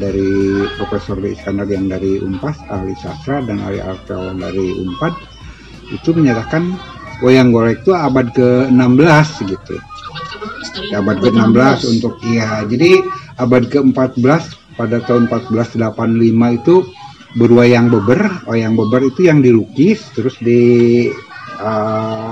dari 0.00 0.64
Profesor 0.80 1.20
D. 1.20 1.36
Iskandar 1.36 1.68
yang 1.68 1.92
dari 1.92 2.16
Unpas 2.16 2.56
ahli 2.72 2.96
sastra 2.96 3.44
dan 3.44 3.60
ahli 3.60 3.78
arkeolog 3.84 4.40
dari 4.40 4.72
Unpad 4.80 5.12
itu 5.92 6.16
menyatakan 6.16 6.80
wayang 7.20 7.52
golek 7.52 7.84
itu 7.84 7.92
abad 7.92 8.32
ke-16 8.32 9.28
gitu 9.52 9.76
Ya, 10.88 11.04
abad 11.04 11.20
ke-16 11.20 11.78
untuk 11.84 12.16
iya 12.24 12.64
jadi 12.64 13.04
abad 13.36 13.68
ke-14 13.68 14.61
pada 14.76 15.00
tahun 15.04 15.28
1485 15.28 16.58
itu 16.58 16.76
berwayang 17.32 17.88
beber 17.88 18.44
wayang 18.44 18.76
beber 18.76 19.08
itu 19.08 19.24
yang 19.28 19.40
dilukis 19.40 20.04
terus 20.12 20.36
di 20.38 21.08
eh, 21.60 22.30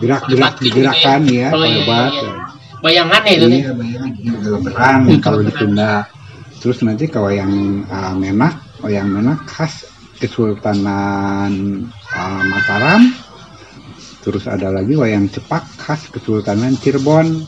gerak-gerak 0.00 0.54
digerakkan 0.62 1.26
ya. 1.26 1.50
ya 1.50 1.54
Oh, 1.54 1.62
iya, 1.66 1.76
lebat 1.82 2.12
iya, 2.14 2.32
bayangan 2.80 3.22
ya 3.26 3.32
itu 3.36 3.46
iya 3.50 3.72
bayangan 3.74 4.10
iya 4.16 4.32
geleberan 4.40 4.98
Hmm, 5.04 5.18
kalau 5.20 5.40
di. 5.44 5.52
Sunda 5.52 5.92
terus 6.60 6.78
nanti 6.86 7.04
ke 7.10 7.18
wayang 7.18 7.52
eh, 7.84 8.14
menak 8.16 8.54
wayang 8.80 9.08
menak 9.10 9.42
khas 9.46 9.86
Kesultanan 10.20 11.52
eh, 11.88 12.42
Mataram. 12.44 13.02
Terus 14.20 14.44
ada 14.44 14.68
lagi 14.68 14.92
wayang 14.92 15.32
cepak 15.32 15.64
khas 15.80 16.12
Kesultanan 16.12 16.76
Cirebon 16.76 17.40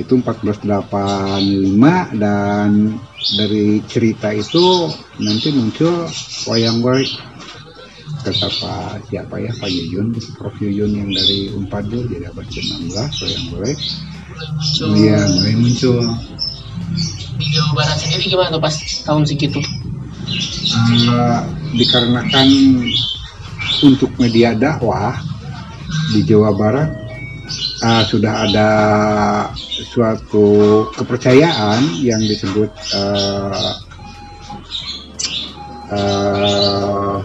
itu 0.00 0.14
1485 0.24 2.16
dan 2.16 2.96
dari 3.36 3.80
cerita 3.84 4.32
itu 4.32 4.88
nanti 5.20 5.48
muncul 5.52 6.08
wayang 6.48 6.80
golek 6.80 7.12
kata 8.22 8.48
Pak 8.48 9.10
siapa 9.10 9.34
ya? 9.42 9.50
Pak 9.58 9.66
Yuyun 9.66 10.14
Prof 10.38 10.54
Yuyun 10.62 10.94
yang 10.94 11.10
dari 11.10 11.50
Unpadu 11.52 12.06
jadi 12.06 12.30
abad 12.30 12.46
ke-16 12.46 12.94
wayang 12.94 13.46
golek 13.52 13.78
iya 14.96 15.18
mulai 15.28 15.54
muncul. 15.58 16.00
Di 17.36 17.46
Jawa 17.50 17.70
Barat 17.74 17.96
sendiri 17.98 18.24
gimana 18.28 18.54
tuh 18.54 18.62
pas 18.62 18.74
tahun 19.06 19.22
segitu? 19.26 19.60
Eh, 20.32 21.40
dikarenakan 21.76 22.48
untuk 23.82 24.10
media 24.16 24.54
dakwah 24.56 25.18
di 26.14 26.22
Jawa 26.24 26.54
Barat 26.54 26.90
eh, 27.82 28.02
sudah 28.08 28.48
ada 28.48 28.68
suatu 29.72 30.46
kepercayaan 30.92 31.80
yang 32.04 32.20
disebut 32.20 32.68
eh, 32.92 33.72
eh, 35.96 37.16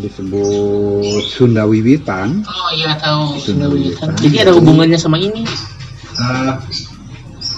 disebut 0.00 1.22
Sunda 1.28 1.64
Wiwitan. 1.64 2.44
Oh 2.44 2.70
iya 2.76 2.96
tahu 2.98 3.36
Sunda 3.40 3.68
Wiwitan. 3.68 4.12
Jadi 4.20 4.36
ada 4.40 4.52
hubungannya 4.56 4.98
sama 5.00 5.16
ini. 5.20 5.44
Uh, 6.14 6.54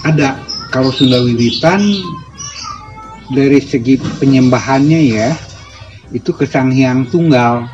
ada 0.07 0.39
kalau 0.71 0.89
Sunda 0.89 1.21
Wiwitan 1.21 1.83
dari 3.31 3.59
segi 3.59 3.99
penyembahannya 3.99 5.01
ya 5.11 5.29
itu 6.15 6.31
ke 6.31 6.47
Sang 6.47 6.71
Hyang 6.71 7.07
Tunggal. 7.11 7.67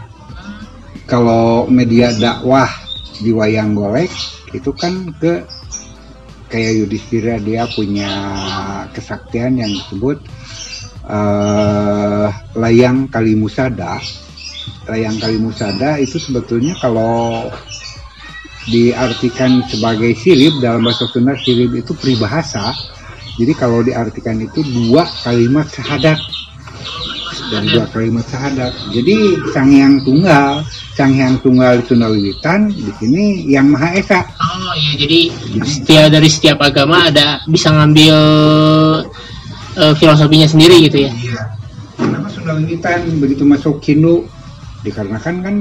Kalau 1.04 1.68
media 1.68 2.16
dakwah 2.16 2.72
di 3.20 3.30
wayang 3.36 3.76
golek 3.76 4.10
itu 4.56 4.72
kan 4.74 5.12
ke 5.20 5.44
kayak 6.54 6.86
Yudhistira 6.86 7.42
dia 7.42 7.66
punya 7.74 8.14
kesaktian 8.94 9.58
yang 9.58 9.74
disebut 9.74 10.22
uh, 11.10 12.30
layang 12.54 13.10
kalimusada. 13.10 13.98
Layang 14.86 15.18
kalimusada 15.18 15.98
itu 15.98 16.22
sebetulnya 16.22 16.78
kalau 16.78 17.50
diartikan 18.70 19.66
sebagai 19.66 20.14
sirip 20.14 20.62
dalam 20.62 20.86
bahasa 20.86 21.10
Sunda 21.10 21.34
sirip 21.42 21.74
itu 21.74 21.92
peribahasa. 21.98 22.70
Jadi 23.34 23.54
kalau 23.58 23.82
diartikan 23.82 24.38
itu 24.38 24.62
dua 24.62 25.10
kalimat 25.26 25.66
syahadat. 25.74 26.22
Dan 27.50 27.66
dua 27.74 27.90
kalimat 27.90 28.24
syahadat. 28.30 28.72
Jadi 28.94 29.42
sang 29.52 29.74
yang 29.74 29.98
tunggal 30.06 30.62
sang 30.94 31.18
yang 31.18 31.42
tunggal 31.42 31.82
di 31.82 31.84
Sunda 31.90 32.08
Wiwitan 32.14 32.70
di 32.70 32.92
sini 33.02 33.50
yang 33.50 33.74
maha 33.74 33.98
esa. 33.98 34.22
Oh 34.38 34.74
iya 34.78 34.94
jadi 35.02 35.22
setiap 35.66 36.14
dari 36.14 36.30
setiap 36.30 36.62
agama 36.62 37.10
ada 37.10 37.42
bisa 37.50 37.74
ngambil 37.74 38.18
uh, 39.74 39.94
filosofinya 39.98 40.46
sendiri 40.46 40.86
gitu 40.86 41.10
ya? 41.10 41.12
Iya. 41.12 41.42
Karena 41.98 42.30
Sunda 42.30 42.54
Wiwitan 42.62 43.18
begitu 43.18 43.42
masuk 43.42 43.82
Hindu 43.82 44.30
dikarenakan 44.86 45.36
kan 45.42 45.56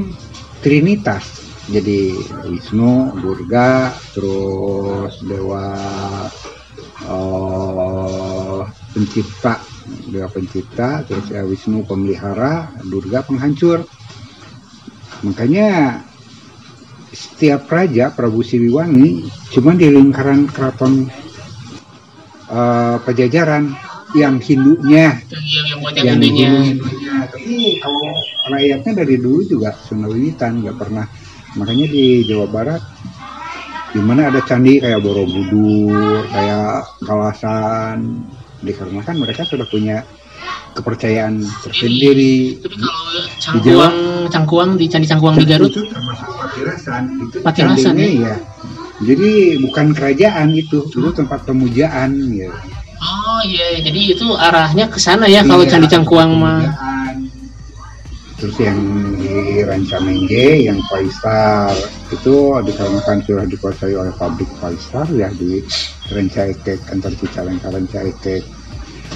Trinitas. 0.60 1.42
Jadi 1.62 2.10
Wisnu, 2.50 3.22
Durga, 3.22 3.94
terus 4.10 5.22
Dewa 5.22 5.70
uh, 7.06 8.66
pencipta, 8.90 9.62
Dewa 10.10 10.26
pencipta, 10.26 11.06
terus 11.06 11.30
ya 11.30 11.46
Wisnu 11.46 11.86
pemelihara, 11.86 12.66
Durga 12.82 13.22
penghancur. 13.22 13.86
Makanya 15.22 16.02
setiap 17.12 17.68
raja 17.68 18.10
Prabu 18.10 18.40
Siliwangi 18.42 19.28
cuma 19.52 19.76
di 19.76 19.86
lingkaran 19.92 20.48
keraton 20.48 21.06
uh, 22.50 22.96
Pajajaran 23.04 23.92
yang 24.12 24.36
Hindunya, 24.40 25.20
yang, 25.96 26.20
yang, 26.20 26.20
yang 26.20 26.64
Hindunya. 26.76 27.16
Tapi 27.28 27.80
kalau 27.80 28.12
rakyatnya 28.52 28.92
dari 29.04 29.16
dulu 29.16 29.40
juga 29.46 29.72
Sunda 29.72 30.08
Wiwitan 30.10 30.60
nggak 30.60 30.76
pernah. 30.76 31.06
Makanya 31.56 31.86
di 31.88 32.24
Jawa 32.24 32.48
Barat 32.48 32.82
di 33.92 34.00
mana 34.00 34.32
ada 34.32 34.40
candi 34.44 34.80
kayak 34.80 35.00
Borobudur 35.04 36.28
kayak 36.28 36.88
Kalasan. 37.04 38.24
Dikarenakan 38.62 39.16
mereka 39.18 39.42
sudah 39.42 39.66
punya 39.66 40.06
kepercayaan 40.72 41.44
tersendiri. 41.64 42.58
Tapi 42.60 42.76
kalau 42.80 43.22
cangkuang, 43.38 43.96
cangkuang 44.32 44.70
di 44.80 44.86
candi 44.88 45.06
cangkuang 45.08 45.36
di 45.36 45.46
Garut 45.46 45.72
itu 45.72 45.84
termasuk 45.88 46.28
patirasan, 46.40 47.02
itu 47.28 47.36
patirasan 47.44 47.94
ya? 48.00 48.08
ya. 48.08 48.36
Jadi 49.02 49.58
bukan 49.58 49.92
kerajaan 49.92 50.54
itu, 50.54 50.86
itu 50.86 51.10
tempat 51.12 51.42
pemujaan 51.44 52.12
ya. 52.32 52.50
Oh 53.02 53.40
iya, 53.42 53.82
jadi 53.82 54.14
itu 54.14 54.26
arahnya 54.38 54.86
ke 54.86 54.98
sana 55.02 55.26
ya 55.26 55.42
kalau 55.42 55.66
Iya, 55.66 55.74
candi 55.74 55.88
cangkuang 55.90 56.38
mah. 56.38 56.62
Terus 58.38 58.58
yang 58.58 58.78
di 59.22 59.62
Rancamengge, 59.62 60.66
yang 60.66 60.78
Faisal 60.90 61.78
itu 62.10 62.58
dikarenakan 62.66 63.22
sudah 63.22 63.46
dikuasai 63.46 63.94
oleh 63.94 64.10
pabrik 64.18 64.50
Faisal 64.58 65.06
ya 65.14 65.30
di 65.30 65.62
Rancaikek 66.10 66.90
antar 66.90 67.14
Cicalengka 67.14 67.70
Rancaikek 67.70 68.42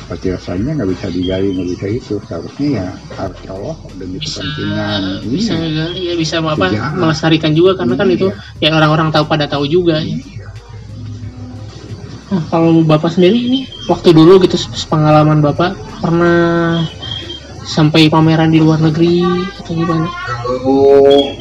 Patirasannya 0.07 0.79
nggak 0.79 0.87
bisa 0.89 1.07
digali 1.11 1.51
nggak 1.51 1.69
bisa 1.75 1.87
itu 1.91 2.15
seharusnya 2.23 2.69
ya 2.73 2.87
arkeolog 3.19 3.75
demi 3.99 4.23
Bisa 4.23 4.39
kepentingan 4.39 5.03
bisa 5.27 5.51
Iya. 5.51 5.59
ngegali 5.59 6.01
ya 6.01 6.15
bisa 6.15 6.35
apa 6.39 6.55
Sejarah. 6.71 6.93
melestarikan 6.95 7.53
juga 7.53 7.71
karena 7.75 7.95
kan 7.95 8.09
itu 8.09 8.27
Iya. 8.61 8.71
ya 8.71 8.77
orang-orang 8.77 9.09
tahu 9.11 9.25
pada 9.27 9.45
tahu 9.45 9.67
juga 9.67 9.99
ya. 9.99 10.15
Iya. 10.15 10.47
Nah, 12.27 12.43
kalau 12.51 12.83
bapak 12.83 13.11
sendiri 13.13 13.39
ini 13.39 13.59
waktu 13.87 14.11
dulu 14.11 14.43
gitu 14.43 14.59
pengalaman 14.87 15.39
bapak 15.39 15.75
pernah 15.99 16.83
sampai 17.63 18.07
pameran 18.07 18.51
di 18.51 18.59
luar 18.59 18.79
negeri 18.79 19.23
atau 19.59 19.73
gimana? 19.75 20.07
Kalau 20.43 21.35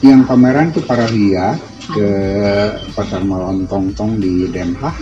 yang 0.00 0.24
pameran 0.24 0.72
tuh 0.72 0.80
para 0.82 1.04
ria 1.08 1.56
ke 1.88 2.08
pasar 2.92 3.20
malam 3.20 3.64
Tongtong 3.64 4.16
di 4.16 4.48
Den 4.48 4.72
Haag 4.76 4.96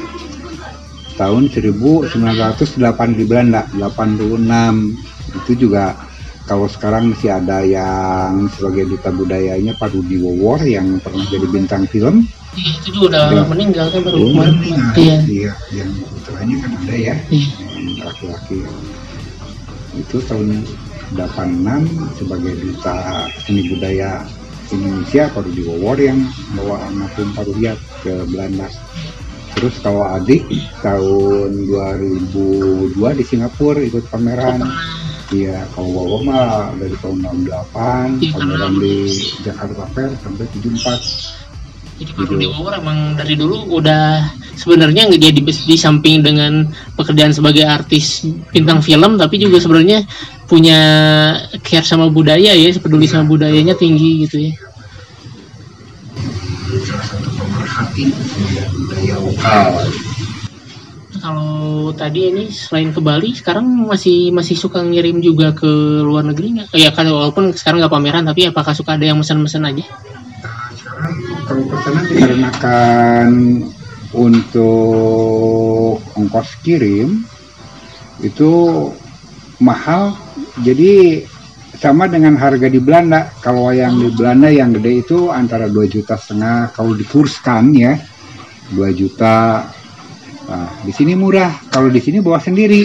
tahun 1.20 1.52
1908 1.52 2.16
di 3.12 3.24
Belanda 3.28 3.68
86 3.76 4.40
itu 5.36 5.52
juga 5.54 5.92
kalau 6.48 6.64
sekarang 6.66 7.12
masih 7.12 7.30
ada 7.30 7.60
yang 7.62 8.48
sebagai 8.50 8.88
duta 8.88 9.12
budayanya 9.12 9.76
Pak 9.76 9.92
Rudi 9.92 10.16
Wowor 10.18 10.64
yang 10.64 10.96
pernah 10.98 11.22
jadi 11.28 11.44
bintang 11.46 11.84
film 11.86 12.24
Iya 12.50 12.70
itu 12.82 12.88
juga 12.90 13.06
udah 13.14 13.22
Iya. 13.30 13.42
meninggal 13.46 13.86
kan 13.86 14.00
baru 14.02 14.16
Belum 14.18 14.30
kemarin. 14.34 14.54
meninggal. 14.58 14.90
Iya. 14.98 15.16
Iya, 15.22 15.52
yang 15.70 15.90
putranya 16.02 16.56
kan 16.58 16.70
ada 16.74 16.94
ya 16.96 17.14
Iya. 17.30 17.48
laki-laki 18.02 18.58
itu 19.92 20.16
tahun 20.24 20.48
86 21.14 21.86
sebagai 22.16 22.54
duta 22.56 22.96
seni 23.38 23.62
budaya 23.68 24.26
Indonesia 24.70 25.30
Pak 25.30 25.42
Rudi 25.44 25.62
Wowor 25.62 25.98
yang 25.98 26.18
bawa 26.54 26.82
almarhum 26.86 27.28
Pak 27.34 27.44
Rudiat 27.46 27.78
ke 28.02 28.14
Belanda 28.26 28.66
terus 29.60 29.76
kalau 29.84 30.08
adik 30.08 30.48
tahun 30.80 31.68
2002 31.68 32.96
di 32.96 33.24
Singapura 33.28 33.84
ikut 33.84 34.08
pameran 34.08 34.64
Iya, 35.30 35.62
kalau 35.78 35.94
Wawa 35.94 36.18
mah 36.26 36.74
dari 36.74 36.90
tahun 36.98 37.22
68, 37.22 38.18
Iya, 38.18 38.34
pameran 38.34 38.72
di 38.82 38.94
Jakarta 39.46 39.86
Fair 39.94 40.10
sampai 40.18 40.42
74. 40.58 42.02
Jadi 42.02 42.10
Pak 42.16 42.32
Rudi 42.32 42.48
Wawor 42.50 42.74
emang 42.80 43.14
dari 43.14 43.38
dulu 43.38 43.78
udah 43.78 44.26
sebenarnya 44.58 45.06
nggak 45.06 45.22
jadi 45.22 45.40
di 45.44 45.76
samping 45.78 46.24
dengan 46.26 46.66
pekerjaan 46.98 47.30
sebagai 47.30 47.62
artis 47.62 48.24
bintang 48.50 48.80
film 48.82 49.20
tapi 49.20 49.38
juga 49.38 49.60
sebenarnya 49.62 50.02
punya 50.50 50.80
care 51.62 51.86
sama 51.86 52.10
budaya 52.10 52.50
ya, 52.56 52.72
peduli 52.80 53.06
sama 53.06 53.28
budayanya 53.28 53.78
tinggi 53.78 54.26
gitu 54.26 54.50
ya. 54.50 54.52
Salah 56.90 57.04
satu 57.06 57.30
lokal. 59.18 59.84
Kalau 61.20 61.92
tadi 61.92 62.32
ini 62.32 62.48
selain 62.48 62.96
ke 62.96 63.00
Bali, 63.02 63.36
sekarang 63.36 63.66
masih 63.84 64.32
masih 64.32 64.56
suka 64.56 64.80
ngirim 64.80 65.20
juga 65.20 65.52
ke 65.52 65.68
luar 66.00 66.24
negeri 66.24 66.56
nggak? 66.56 66.72
Ya 66.72 66.94
kan 66.96 67.04
walaupun 67.10 67.52
sekarang 67.52 67.84
nggak 67.84 67.92
pameran, 67.92 68.24
tapi 68.24 68.48
apakah 68.48 68.72
suka 68.72 68.96
ada 68.96 69.04
yang 69.04 69.20
mesen-mesen 69.20 69.68
aja? 69.68 69.84
Nah, 69.84 70.70
sekarang 70.72 71.14
kalau 71.44 71.62
pesanan 71.68 72.04
dikarenakan 72.08 73.28
untuk 74.16 76.00
ongkos 76.16 76.50
kirim 76.64 77.22
itu 78.24 78.50
mahal 79.60 80.16
jadi 80.64 81.24
sama 81.80 82.12
dengan 82.12 82.36
harga 82.36 82.68
di 82.68 82.76
Belanda 82.76 83.32
kalau 83.40 83.72
yang 83.72 83.96
di 83.96 84.12
Belanda 84.12 84.52
yang 84.52 84.76
gede 84.76 85.00
itu 85.00 85.32
antara 85.32 85.64
2 85.64 85.80
juta 85.88 86.20
setengah 86.20 86.76
kalau 86.76 86.92
dikurskan 86.92 87.72
ya 87.72 87.96
2 88.76 88.84
juta 88.92 89.64
nah, 90.44 90.70
di 90.84 90.92
sini 90.92 91.16
murah 91.16 91.48
kalau 91.72 91.88
di 91.88 91.96
sini 92.04 92.20
bawa 92.20 92.36
sendiri 92.36 92.84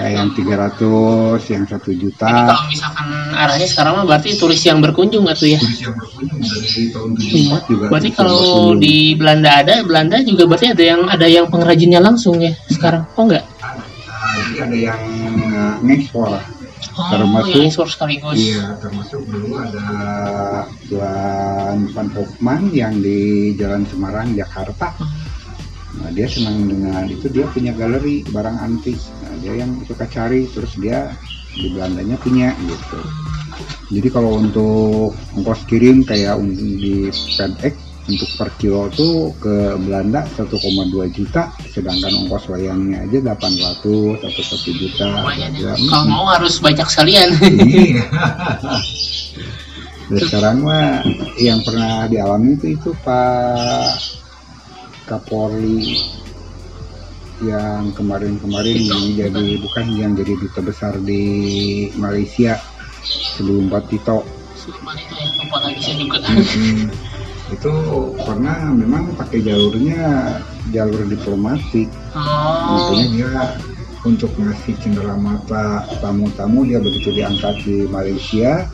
kayak 0.00 0.12
yang 0.16 0.28
300 0.32 1.52
yang 1.52 1.64
satu 1.68 1.92
juta 1.92 2.24
Jadi 2.24 2.42
kalau 2.48 2.64
misalkan 2.72 3.08
arahnya 3.36 3.68
sekarang 3.68 3.92
mah 4.00 4.06
berarti 4.08 4.30
turis 4.40 4.62
yang 4.64 4.80
berkunjung 4.80 5.28
atau 5.28 5.44
ya? 5.44 5.60
turis 5.60 5.80
yang 5.84 5.92
berkunjung 5.92 6.40
dari 6.40 6.84
tahun 6.88 7.10
Iya. 7.20 7.56
74 7.60 7.68
juga 7.68 7.84
Berarti 7.92 8.10
kalau 8.16 8.40
di 8.80 8.96
Belanda 9.12 9.50
ada, 9.60 9.74
Belanda 9.84 10.16
juga 10.24 10.42
berarti 10.48 10.66
ada 10.72 10.84
yang 10.88 11.02
ada 11.04 11.26
yang 11.28 11.46
pengrajinnya 11.52 12.00
langsung 12.00 12.40
ya 12.40 12.56
sekarang? 12.72 13.04
Oh 13.20 13.28
enggak? 13.28 13.44
Jadi 14.56 14.56
ada 14.56 14.76
yang 14.76 15.00
uh, 15.52 15.74
ngekspor 15.84 16.59
Oh, 17.00 17.08
Termasuk- 17.08 17.64
ekspor 17.64 17.88
sekaligus. 17.88 18.36
iya 18.36 18.76
termasuk 18.76 19.24
dulu 19.24 19.56
ada 19.56 19.88
Tuan 20.84 21.88
Van 21.96 22.08
Hofman 22.12 22.68
yang 22.76 23.00
di 23.00 23.50
Jalan 23.56 23.88
Semarang 23.88 24.36
Jakarta. 24.36 24.92
Nah 25.96 26.10
dia 26.12 26.28
senang 26.28 26.68
dengan 26.68 27.08
itu. 27.08 27.26
Dia 27.32 27.48
punya 27.48 27.72
galeri 27.72 28.20
barang 28.28 28.56
antik 28.60 29.00
nah 29.24 29.34
dia 29.40 29.64
yang 29.64 29.80
suka 29.88 30.04
cari 30.06 30.44
terus 30.52 30.76
dia 30.76 31.08
di 31.56 31.72
Belandanya 31.72 32.20
punya 32.20 32.52
gitu. 32.60 33.00
Jadi 33.90 34.08
kalau 34.12 34.38
untuk 34.38 35.16
ongkos 35.34 35.66
kirim 35.66 36.04
kayak 36.04 36.36
di 36.54 37.08
FedEx 37.10 37.74
untuk 38.10 38.30
per 38.34 38.50
kilo 38.58 38.90
tuh 38.90 39.30
ke 39.38 39.78
Belanda 39.78 40.26
1,2 40.34 40.50
juta 41.14 41.54
sedangkan 41.70 42.26
ongkos 42.26 42.50
wayangnya 42.50 43.06
aja 43.06 43.18
800 43.38 44.26
atau 44.26 44.42
1 44.42 44.80
juta. 44.82 45.06
Ya. 45.38 45.48
Ya, 45.54 45.72
kalau 45.86 46.06
mau 46.10 46.26
harus 46.26 46.58
banyak 46.58 46.86
sekalian. 46.90 47.28
Iya. 47.62 48.04
Dan 50.10 50.20
sekarang 50.26 50.66
mah 50.66 51.06
yang 51.38 51.62
pernah 51.62 52.10
dialami 52.10 52.58
itu 52.58 52.74
itu 52.74 52.90
Pak 53.06 53.94
Kapolri 55.06 56.02
yang 57.40 57.94
kemarin-kemarin 57.96 58.78
yang 58.84 59.04
jadi 59.16 59.46
bukan 59.62 59.86
yang 59.96 60.12
jadi 60.18 60.34
duta 60.34 60.60
besar 60.60 60.98
di 61.00 61.22
Malaysia. 61.94 62.58
Sebelum 63.00 63.72
Pak 63.72 63.88
Tito. 63.88 64.20
Sumpah 64.60 64.92
itu 64.92 65.14
ya 65.16 65.24
lupa 65.40 65.56
lagi 65.64 65.80
saya 65.80 65.96
juga. 65.96 66.20
Mm-mm. 66.20 67.09
Itu 67.50 67.72
pernah 68.22 68.70
memang 68.70 69.10
pakai 69.18 69.42
jalurnya 69.42 70.38
jalur 70.70 71.02
diplomatik. 71.06 71.90
Oh. 72.14 72.90
Makanya 72.90 73.06
dia 73.10 73.32
untuk 74.06 74.32
ngasih 74.38 74.74
cenderamata 74.80 75.84
tamu-tamu 76.00 76.64
dia 76.64 76.80
begitu 76.80 77.12
diangkat 77.12 77.54
di 77.66 77.84
Malaysia 77.90 78.64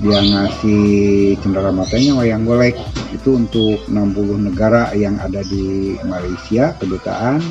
dia 0.00 0.16
ngasih 0.16 1.36
cendeраmatanya 1.44 2.16
wayang 2.16 2.48
golek. 2.48 2.72
Itu 3.12 3.36
untuk 3.36 3.84
60 3.84 4.48
negara 4.48 4.88
yang 4.96 5.20
ada 5.20 5.44
di 5.44 5.96
Malaysia 6.08 6.72
kedutaan. 6.80 7.44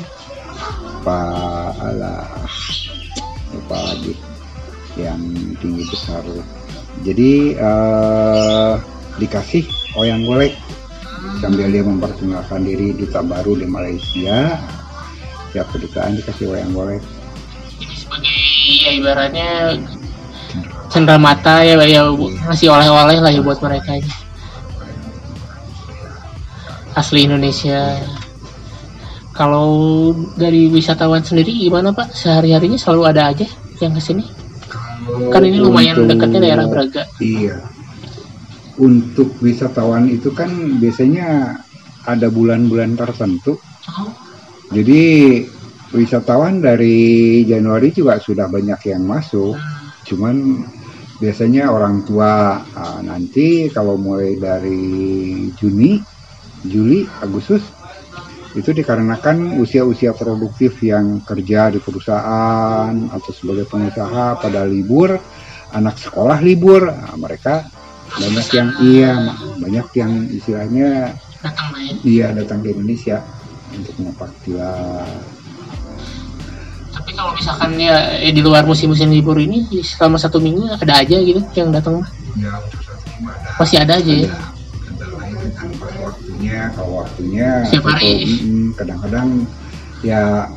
Pak 1.00 1.72
alah 1.78 2.26
lupa 3.54 3.78
lagi 3.94 4.18
yang 4.98 5.22
tinggi 5.62 5.86
besar. 5.88 6.26
Jadi 7.06 7.54
eh, 7.54 8.72
dikasih 9.22 9.79
wayang 9.96 10.26
golek. 10.26 10.54
Sambil 11.40 11.68
dia 11.68 11.84
memperkenalkan 11.84 12.64
diri 12.64 12.96
duta 12.96 13.20
baru 13.20 13.56
di 13.56 13.66
Malaysia. 13.68 14.56
Tiap 15.50 15.66
kedutaan 15.74 16.18
dikasih 16.18 16.46
wayang 16.50 16.72
golek. 16.72 17.02
Sebagai 17.80 18.38
ya 18.82 18.90
ibaratnya 18.96 19.50
cendera 20.90 21.18
mata 21.18 21.62
ya 21.62 21.78
ya 21.86 22.10
ngasih 22.50 22.66
oleh-oleh 22.66 23.22
lah 23.22 23.30
ya 23.30 23.38
buat 23.38 23.62
mereka 23.62 23.94
aja 23.94 24.10
asli 26.98 27.22
Indonesia. 27.22 28.02
Kalau 29.30 30.10
dari 30.34 30.66
wisatawan 30.68 31.22
sendiri 31.22 31.54
gimana 31.54 31.94
pak? 31.94 32.12
Sehari 32.12 32.50
harinya 32.52 32.76
selalu 32.76 33.02
ada 33.08 33.30
aja 33.30 33.46
yang 33.80 33.94
ke 33.96 34.02
sini 34.02 34.26
kan 35.30 35.42
ini 35.42 35.58
lumayan 35.58 36.06
dekatnya 36.06 36.40
daerah 36.44 36.66
Braga. 36.68 37.02
Iya. 37.18 37.56
Untuk 38.80 39.36
wisatawan 39.44 40.08
itu 40.08 40.32
kan 40.32 40.80
biasanya 40.80 41.60
ada 42.08 42.32
bulan-bulan 42.32 42.96
tertentu. 42.96 43.60
oh, 43.60 44.10
Jadi 44.72 45.02
wisatawan 45.92 46.64
dari 46.64 47.42
Januari 47.44 47.92
juga 47.92 48.16
sudah 48.16 48.48
banyak 48.48 48.80
yang 48.88 49.04
masuk. 49.04 49.58
Cuman 50.08 50.64
biasanya 51.20 51.68
orang 51.68 52.08
tua 52.08 52.64
ah, 52.64 53.00
nanti 53.04 53.68
kalau 53.68 54.00
mulai 54.00 54.40
dari 54.40 55.52
Juni, 55.60 56.00
Juli, 56.64 57.04
Agustus 57.20 57.60
itu 58.50 58.74
dikarenakan 58.74 59.62
usia-usia 59.62 60.10
produktif 60.10 60.82
yang 60.82 61.22
kerja 61.22 61.70
di 61.70 61.78
perusahaan 61.78 62.90
atau 62.90 63.30
sebagai 63.30 63.68
pengusaha 63.70 64.42
pada 64.42 64.66
libur, 64.66 65.14
anak 65.70 65.94
sekolah 66.02 66.42
libur, 66.42 66.90
nah, 66.90 67.14
mereka 67.14 67.70
banyak 68.18 68.48
yang 68.50 68.68
iya 68.82 69.12
banyak 69.60 69.86
yang 69.94 70.12
istilahnya 70.32 70.88
datang 71.40 71.68
ya 71.78 71.92
iya 72.02 72.26
datang 72.34 72.64
ke 72.64 72.74
Indonesia 72.74 73.22
untuk 73.70 73.94
mengapaktila 74.02 75.06
tapi 76.90 77.16
kalau 77.16 77.32
misalkan 77.32 77.78
ya 77.78 78.18
eh, 78.18 78.34
di 78.34 78.42
luar 78.42 78.66
musim-musim 78.66 79.08
libur 79.08 79.38
ini 79.38 79.66
selama 79.80 80.18
satu 80.18 80.42
minggu 80.42 80.68
ada 80.74 81.00
aja 81.00 81.16
gitu 81.22 81.40
yang 81.54 81.70
datang 81.70 82.02
mah? 82.02 82.10
Ya 82.36 82.54
untuk 82.60 82.82
ada. 82.86 83.50
Masih 83.56 83.76
ada 83.78 83.92
aja 83.98 84.12
ya? 84.12 84.28
Ada. 84.28 84.38
Kendala 84.84 85.16
lain 85.22 85.72
pas 85.78 85.94
waktunya 86.02 86.58
kalau 86.74 86.92
waktunya 87.00 87.48
Setiap 87.66 87.86
hari. 87.94 88.12
itu, 88.26 88.46
mm, 88.46 88.68
kadang-kadang 88.74 89.28
ya 90.04 90.50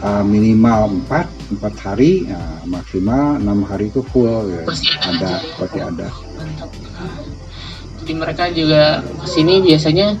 uh, 0.00 0.24
minimal 0.24 1.04
4 1.10 1.58
empat 1.58 1.74
hari 1.82 2.30
ya, 2.30 2.42
maksimal 2.64 3.36
enam 3.42 3.66
hari 3.66 3.90
itu 3.90 4.00
full 4.08 4.46
ya. 4.46 4.62
Pasti 4.64 4.88
ada 4.94 5.10
ada 5.10 5.30
aja. 5.36 5.58
pasti 5.58 5.78
ada. 5.78 6.08
Mantap 6.38 6.70
jadi 8.10 8.18
mereka 8.18 8.50
juga 8.50 9.06
ke 9.06 9.26
sini 9.30 9.62
biasanya 9.62 10.18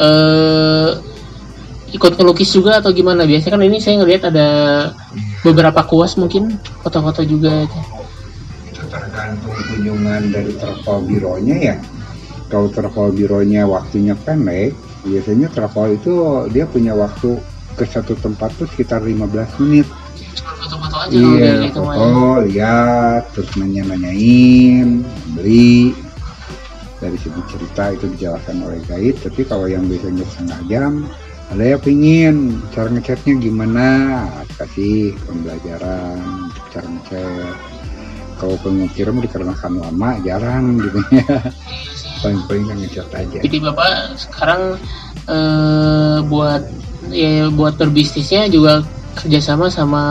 eh 0.00 0.88
ikut 1.92 2.16
ngelukis 2.16 2.48
juga 2.48 2.80
atau 2.80 2.96
gimana? 2.96 3.28
Biasanya 3.28 3.60
kan 3.60 3.60
ini 3.60 3.76
saya 3.76 4.00
ngelihat 4.00 4.32
ada 4.32 4.48
beberapa 5.44 5.84
kuas 5.84 6.16
mungkin 6.16 6.56
foto-foto 6.80 7.20
juga 7.28 7.68
itu. 7.68 7.80
Tergantung 8.88 9.52
kunjungan 9.52 10.32
dari 10.32 10.56
travel 10.56 11.04
bironya 11.04 11.56
ya. 11.60 11.76
Kalau 12.48 12.72
travel 12.72 13.12
bironya 13.12 13.68
waktunya 13.68 14.16
pendek 14.16 14.72
biasanya 15.04 15.52
travel 15.52 15.92
itu 15.92 16.12
dia 16.48 16.64
punya 16.64 16.96
waktu 16.96 17.36
ke 17.76 17.84
satu 17.84 18.16
tempat 18.16 18.48
tuh 18.56 18.64
sekitar 18.64 19.04
15 19.04 19.60
menit. 19.60 19.84
Foto-foto 20.40 20.96
aja 21.04 21.12
iya 21.12 21.68
foto 21.68 22.48
lihat 22.48 23.28
terus 23.34 23.50
nanya 23.60 23.92
nanyain 23.92 25.02
beli 25.34 25.92
dari 27.00 27.16
segi 27.16 27.42
cerita 27.48 27.90
itu 27.96 28.06
dijelaskan 28.12 28.60
oleh 28.60 28.80
guide 28.84 29.18
tapi 29.24 29.42
kalau 29.48 29.66
yang 29.66 29.88
biasanya 29.88 30.24
setengah 30.28 30.60
jam 30.68 30.92
ada 31.50 31.64
yang 31.66 31.82
pingin 31.82 32.62
cara 32.70 32.86
ngechatnya 32.86 33.34
gimana? 33.42 33.86
Kasih 34.54 35.18
pembelajaran 35.26 36.46
cara 36.70 36.86
ngechat. 36.86 37.58
Kalau 38.38 38.56
pengukiran 38.62 39.18
dikarenakan 39.18 39.82
lama 39.82 40.10
jarang 40.22 40.78
gitu 40.78 41.02
ya. 41.18 41.50
Paling-paling 42.22 42.64
kan 42.70 42.76
ngechat 42.78 43.08
aja. 43.10 43.38
Jadi 43.42 43.58
bapak 43.66 44.14
sekarang 44.14 44.78
eh, 45.26 46.18
buat 46.30 46.62
ya 47.10 47.50
buat 47.50 47.74
berbisnisnya 47.74 48.46
juga 48.46 48.86
kerjasama 49.18 49.74
sama 49.74 50.02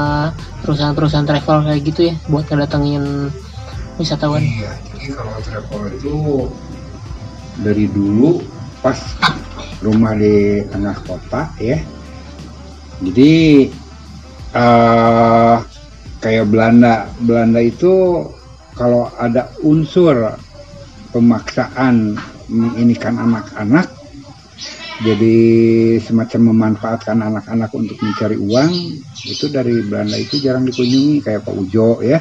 perusahaan-perusahaan 0.68 1.24
travel 1.24 1.72
kayak 1.72 1.82
gitu 1.88 2.02
ya 2.12 2.16
buat 2.28 2.44
ngedatengin 2.52 3.32
wisatawan. 3.96 4.44
Iya, 4.44 4.76
jadi 4.92 5.06
kalau 5.16 5.40
travel 5.40 5.82
itu 5.96 6.14
dari 7.60 7.86
dulu 7.92 8.40
pas 8.80 8.98
rumah 9.84 10.16
di 10.16 10.64
tengah 10.68 10.98
kota 11.04 11.52
ya. 11.60 11.80
Jadi 13.00 13.68
eh 14.50 15.58
kayak 16.20 16.46
Belanda, 16.52 17.08
Belanda 17.24 17.64
itu 17.64 18.26
kalau 18.76 19.08
ada 19.16 19.52
unsur 19.64 20.36
pemaksaan 21.12 22.16
menginikan 22.50 23.16
anak-anak 23.20 23.88
jadi 25.00 25.38
semacam 26.04 26.52
memanfaatkan 26.52 27.24
anak-anak 27.24 27.72
untuk 27.72 27.96
mencari 28.04 28.36
uang 28.36 28.72
itu 29.24 29.48
dari 29.48 29.80
Belanda 29.88 30.20
itu 30.20 30.44
jarang 30.44 30.68
dikunjungi 30.68 31.24
kayak 31.24 31.48
Pak 31.48 31.56
Ujo 31.56 32.04
ya 32.04 32.20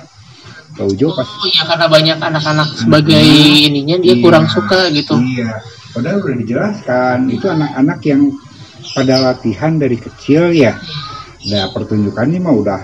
Ujo 0.84 1.10
pas 1.10 1.26
Oh 1.26 1.46
iya 1.46 1.62
karena 1.66 1.86
banyak 1.86 2.18
anak-anak 2.20 2.68
sebagai 2.76 3.24
ininya 3.64 3.96
dia 3.98 4.14
Iya, 4.14 4.22
kurang 4.22 4.46
suka 4.46 4.90
gitu. 4.92 5.18
Iya, 5.18 5.58
padahal 5.90 6.22
udah 6.22 6.36
dijelaskan 6.38 7.16
itu 7.28 7.46
anak-anak 7.46 7.98
yang 8.04 8.22
pada 8.94 9.14
latihan 9.20 9.74
dari 9.74 9.96
kecil 9.96 10.52
ya. 10.52 10.76
Nah 11.48 11.70
pertunjukannya 11.70 12.38
mah 12.38 12.54
udah 12.54 12.80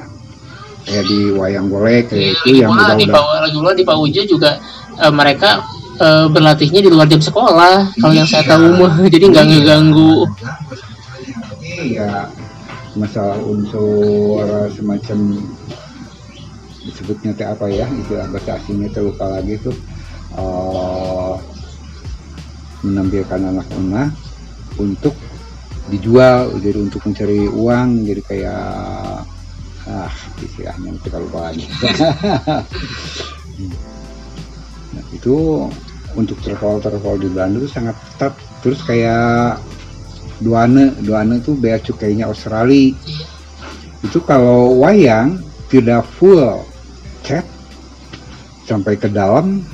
kayak 0.84 1.04
di 1.06 1.32
wayang 1.32 1.66
golek 1.68 2.08
Iya, 2.08 2.12
kayak 2.12 2.24
itu 2.24 2.44
lagi 2.44 2.60
yang 2.60 2.70
udah 2.70 2.94
di 2.94 3.06
udah 3.06 3.14
Pak 3.14 3.74
di 3.74 3.82
Pak 3.84 3.96
Ujo 3.98 4.22
juga 4.24 4.50
eh, 5.00 5.12
mereka 5.12 5.50
eh, 5.96 6.26
berlatihnya 6.28 6.80
di 6.82 6.90
luar 6.90 7.06
jam 7.06 7.22
sekolah. 7.22 7.94
Kalau 7.94 8.14
yang 8.14 8.26
saya 8.26 8.42
Iya. 8.42 8.50
tahu 8.54 8.66
mah 8.78 8.92
jadi 9.06 9.24
nggak 9.30 9.44
Iya, 9.44 9.52
ngeganggu. 9.54 10.12
ngeganggu 10.26 10.74
sebetulnya. 10.74 11.34
Tapi 11.50 11.70
ya 11.94 12.10
masalah 12.94 13.38
unsur 13.42 14.46
semacam 14.70 15.18
disebutnya 16.84 17.32
teh 17.32 17.48
apa 17.48 17.66
ya 17.72 17.88
istilah 17.88 18.28
bahasa 18.28 18.60
asingnya 18.60 18.92
teh 18.92 19.02
lupa 19.02 19.26
lagi 19.40 19.56
tuh 19.58 19.76
eh, 20.36 21.34
menampilkan 22.84 23.40
anak-anak 23.40 24.12
untuk 24.76 25.16
dijual 25.88 26.52
jadi 26.60 26.78
untuk 26.80 27.04
mencari 27.04 27.48
uang 27.48 28.08
jadi 28.08 28.22
kayak 28.24 28.68
ah 29.84 30.14
istilahnya 30.40 30.96
kita 31.04 31.16
lupa 31.20 31.50
lagi. 31.50 31.64
Nah, 34.94 35.02
itu 35.10 35.66
untuk 36.14 36.38
travel 36.46 36.78
travel 36.78 37.18
di 37.18 37.26
Belanda 37.26 37.58
itu 37.58 37.66
sangat 37.66 37.98
ketat. 37.98 38.34
Terus 38.62 38.78
kayak 38.86 39.58
Duane 40.38 40.94
Duane 41.02 41.42
itu 41.42 41.58
bea 41.58 41.82
cukainya 41.82 42.30
Australia. 42.30 42.94
Itu 44.06 44.22
kalau 44.22 44.78
wayang 44.78 45.42
tidak 45.66 46.06
full 46.14 46.62
cat 47.24 47.46
sampai 48.68 48.94
ke 48.94 49.08
dalam 49.08 49.64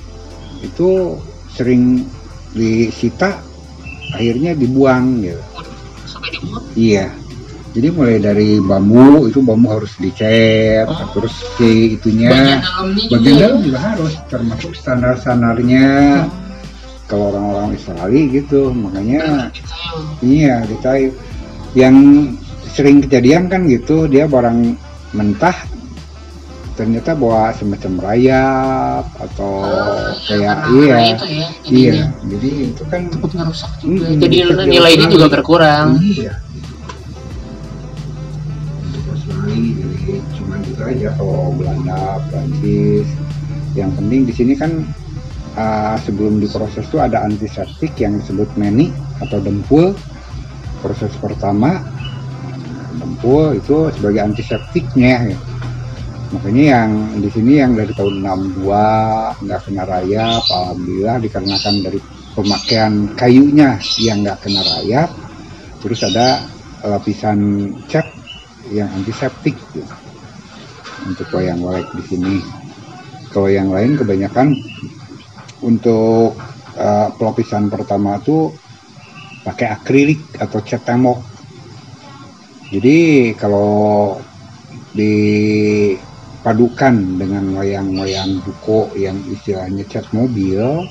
itu 0.62 1.18
sering 1.50 2.06
disita 2.54 3.42
akhirnya 4.14 4.54
dibuang 4.54 5.22
gitu 5.22 5.42
sampai 6.06 6.28
dibuang 6.38 6.64
iya 6.74 7.06
jadi 7.70 7.94
mulai 7.94 8.18
dari 8.18 8.58
bambu 8.58 9.30
itu 9.30 9.38
bambu 9.42 9.78
harus 9.78 9.94
dicat 9.98 10.86
Oh. 10.90 11.10
terus 11.14 11.34
si 11.54 11.94
itunya 11.94 12.58
bagian 13.10 13.18
juga 13.22 13.30
ya? 13.30 13.46
dalam 13.46 13.60
juga 13.62 13.78
harus 13.78 14.12
termasuk 14.26 14.72
standar 14.74 15.14
standarnya 15.18 15.86
kalau 17.06 17.34
orang-orang 17.34 17.74
Australia 17.74 18.22
gitu 18.30 18.70
makanya 18.70 19.50
Detail. 19.50 19.98
iya 20.22 20.54
detail 20.66 21.10
yang 21.78 21.96
sering 22.70 23.02
kejadian 23.02 23.46
kan 23.46 23.66
gitu 23.70 24.06
dia 24.10 24.26
barang 24.26 24.74
mentah 25.14 25.54
ternyata 26.80 27.12
bawa 27.12 27.52
semacam 27.52 27.92
rayap 28.00 29.04
atau 29.20 29.52
Ah, 29.60 30.16
kayak 30.24 30.56
iya 30.72 30.96
itu 31.12 31.26
ya? 31.28 31.48
Iya. 31.68 32.04
jadi 32.24 32.48
itu 32.72 32.82
kan 32.88 33.00
takut 33.06 33.30
ngerusak 33.30 33.68
juga 33.78 34.04
Mm, 34.06 34.16
jadi 34.18 34.36
takut 34.48 34.64
nilainya 34.64 34.96
ngerusak. 34.98 35.12
juga 35.12 35.26
berkurang. 35.28 35.86
Iya. 36.00 36.32
Jadi 39.40 39.68
cuma 40.34 40.54
gitu 40.60 40.80
aja 40.80 41.08
kalau 41.14 41.52
Belanda 41.52 42.00
Prancis. 42.28 43.08
Yang 43.72 43.90
penting 43.94 44.20
di 44.24 44.32
sini 44.32 44.52
kan 44.54 44.72
uh, 45.54 45.96
sebelum 46.00 46.40
diproses 46.40 46.88
tuh 46.88 46.98
ada 46.98 47.22
antiseptik 47.22 47.92
yang 47.96 48.18
disebut 48.18 48.48
meni 48.56 48.88
atau 49.20 49.38
dempul. 49.38 49.92
Proses 50.80 51.12
pertama 51.20 51.84
dempul 52.96 53.52
itu 53.54 53.92
sebagai 53.92 54.24
antiseptiknya 54.24 55.28
ya. 55.28 55.38
Makanya 56.30 56.64
yang 56.78 56.90
di 57.18 57.30
sini 57.30 57.52
yang 57.58 57.72
dari 57.74 57.90
tahun 57.90 58.22
62 58.22 59.44
nggak 59.46 59.60
kena 59.66 59.82
rayap 59.82 60.42
alhamdulillah 60.46 61.16
dikarenakan 61.18 61.74
dari 61.82 61.98
pemakaian 62.38 62.92
kayunya 63.18 63.82
yang 63.98 64.22
nggak 64.22 64.38
kena 64.46 64.62
rayap 64.62 65.10
terus 65.82 66.00
ada 66.06 66.46
lapisan 66.84 67.72
cat 67.90 68.06
yang 68.72 68.88
antiseptik. 68.92 69.56
Gitu, 69.72 69.84
untuk 71.08 71.26
wayang 71.32 71.60
walek 71.64 71.88
di 71.96 72.04
sini. 72.04 72.34
Kalau 73.30 73.48
yang 73.48 73.70
lain 73.70 73.96
kebanyakan 73.96 74.52
untuk 75.64 76.34
uh, 76.76 77.08
pelapisan 77.14 77.70
pertama 77.70 78.18
tuh 78.20 78.52
pakai 79.46 79.70
akrilik 79.70 80.20
atau 80.36 80.60
cat 80.60 80.82
tembok. 80.84 81.20
Jadi 82.70 83.32
kalau 83.34 84.18
dipadukan 86.40 87.20
dengan 87.20 87.52
wayang-wayang 87.52 88.40
buko 88.40 88.88
yang 88.96 89.20
istilahnya 89.28 89.84
cat 89.84 90.08
mobil 90.16 90.88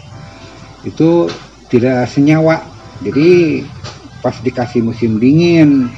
itu 0.85 1.25
tidak 1.73 2.05
senyawa. 2.05 2.61
Jadi 3.01 3.65
pas 4.21 4.37
dikasih 4.45 4.85
musim 4.85 5.17
dingin 5.17 5.89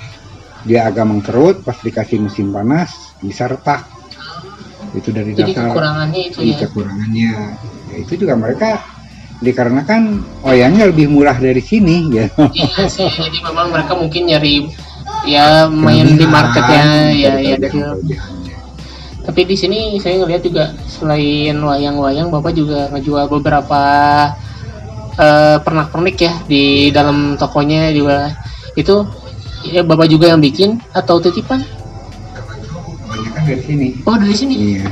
dia 0.64 0.88
agak 0.88 1.04
mengkerut 1.04 1.68
pas 1.68 1.76
dikasih 1.84 2.24
musim 2.24 2.56
panas 2.56 2.96
bisa 3.20 3.52
retak. 3.52 3.84
Itu 4.96 5.12
dari 5.12 5.36
jadi 5.36 5.52
dasar 5.52 5.76
kekurangannya 5.76 6.22
itu 6.32 6.40
ya? 6.48 6.58
kekurangannya. 6.64 7.32
Ya, 7.92 7.96
itu 8.00 8.14
juga 8.24 8.40
mereka 8.40 8.80
dikarenakan 9.44 10.24
wayangnya 10.48 10.96
lebih 10.96 11.12
murah 11.12 11.34
dari 11.34 11.66
sini 11.66 12.14
ya 12.14 12.30
iya 12.54 12.86
sih 12.86 13.10
jadi 13.10 13.42
memang 13.42 13.74
mereka 13.74 13.98
mungkin 13.98 14.30
nyari 14.30 14.70
ya 15.26 15.66
main 15.66 16.14
di 16.14 16.30
marketnya 16.30 17.10
ya 17.10 17.34
ya 17.42 17.58
dari 17.58 17.82
tapi 19.22 19.46
di 19.46 19.54
sini 19.54 19.80
saya 19.98 20.20
ngelihat 20.20 20.42
juga 20.42 20.64
selain 20.84 21.54
wayang-wayang 21.56 22.28
bapak 22.28 22.54
juga 22.54 22.90
ngejual 22.90 23.30
beberapa 23.30 23.82
eh, 25.16 25.58
pernak-pernik 25.62 26.18
ya 26.18 26.34
di 26.46 26.64
dalam 26.90 27.38
tokonya 27.38 27.92
juga. 27.92 28.34
Itu 28.74 29.06
ya 29.62 29.82
bapak 29.82 30.08
juga 30.08 30.32
yang 30.32 30.42
bikin 30.42 30.82
atau 30.92 31.20
titipan? 31.20 31.62
Kebanyakan 33.06 33.42
dari 33.46 33.62
sini. 33.62 33.88
Oh 34.04 34.16
dari 34.18 34.36
sini? 34.36 34.56
Iya. 34.58 34.88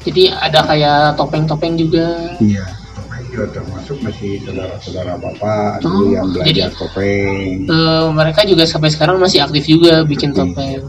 Jadi 0.00 0.22
ada 0.30 0.64
kayak 0.64 1.18
topeng-topeng 1.18 1.76
juga? 1.76 2.36
Iya 2.38 2.64
topeng 2.96 3.22
juga 3.26 3.44
termasuk 3.52 3.96
masih 4.00 4.40
saudara-saudara 4.42 5.12
bapak 5.18 5.82
dulu 5.82 5.98
Oh, 5.98 6.08
yang 6.08 6.26
belajar 6.30 6.46
jadi- 6.70 6.72
topeng. 6.72 7.48
Eh, 7.66 8.06
mereka 8.14 8.40
juga 8.46 8.64
sampai 8.64 8.88
sekarang 8.88 9.18
masih 9.18 9.42
aktif 9.42 9.66
juga 9.66 10.04
bikin 10.04 10.30
topeng. 10.30 10.54
kayak 10.54 10.84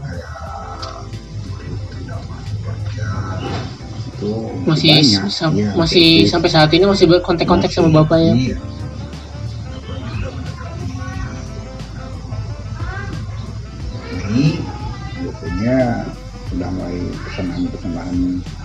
itu 4.22 4.30
masih 4.62 4.88
Iya, 5.02 5.20
masih 5.74 6.06
aktif. 6.22 6.30
sampai 6.30 6.48
saat 6.54 6.70
ini 6.70 6.84
masih 6.86 7.10
berkontak-kontak 7.10 7.74
sama 7.74 7.90
bapak 7.90 8.18
ya? 8.22 8.34
iya. 8.38 8.56
ini 14.30 14.62
biasanya 15.20 15.76
sudah 16.48 16.68
mulai 16.72 16.98
pesanan-pesanan 17.28 18.16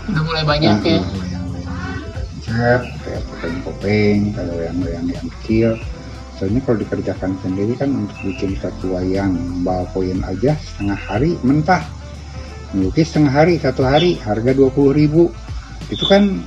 udah 0.08 0.24
mulai 0.24 0.44
banyak 0.46 0.78
ya? 0.84 1.00
Nah, 1.00 1.12
wayang-wayang 1.20 2.00
cat 2.44 2.82
kayak 3.04 3.22
topeng-topeng 3.28 4.20
kalau 4.36 4.54
wayang-wayang 4.56 5.06
yang 5.12 5.28
kecil. 5.40 5.70
Soalnya 6.38 6.62
kalau 6.70 6.78
dikerjakan 6.78 7.34
sendiri 7.42 7.74
kan 7.74 7.90
untuk 7.98 8.18
bikin 8.22 8.54
satu 8.62 8.94
wayang 8.94 9.34
ballpoint 9.66 10.22
aja 10.22 10.54
setengah 10.54 11.00
hari 11.10 11.34
mentah. 11.42 11.82
Melukis 12.78 13.10
setengah 13.10 13.34
hari 13.34 13.58
satu 13.58 13.82
hari 13.82 14.20
harga 14.22 14.52
20.000 14.54 14.70
ribu 14.94 15.34
itu 15.88 16.04
kan 16.06 16.42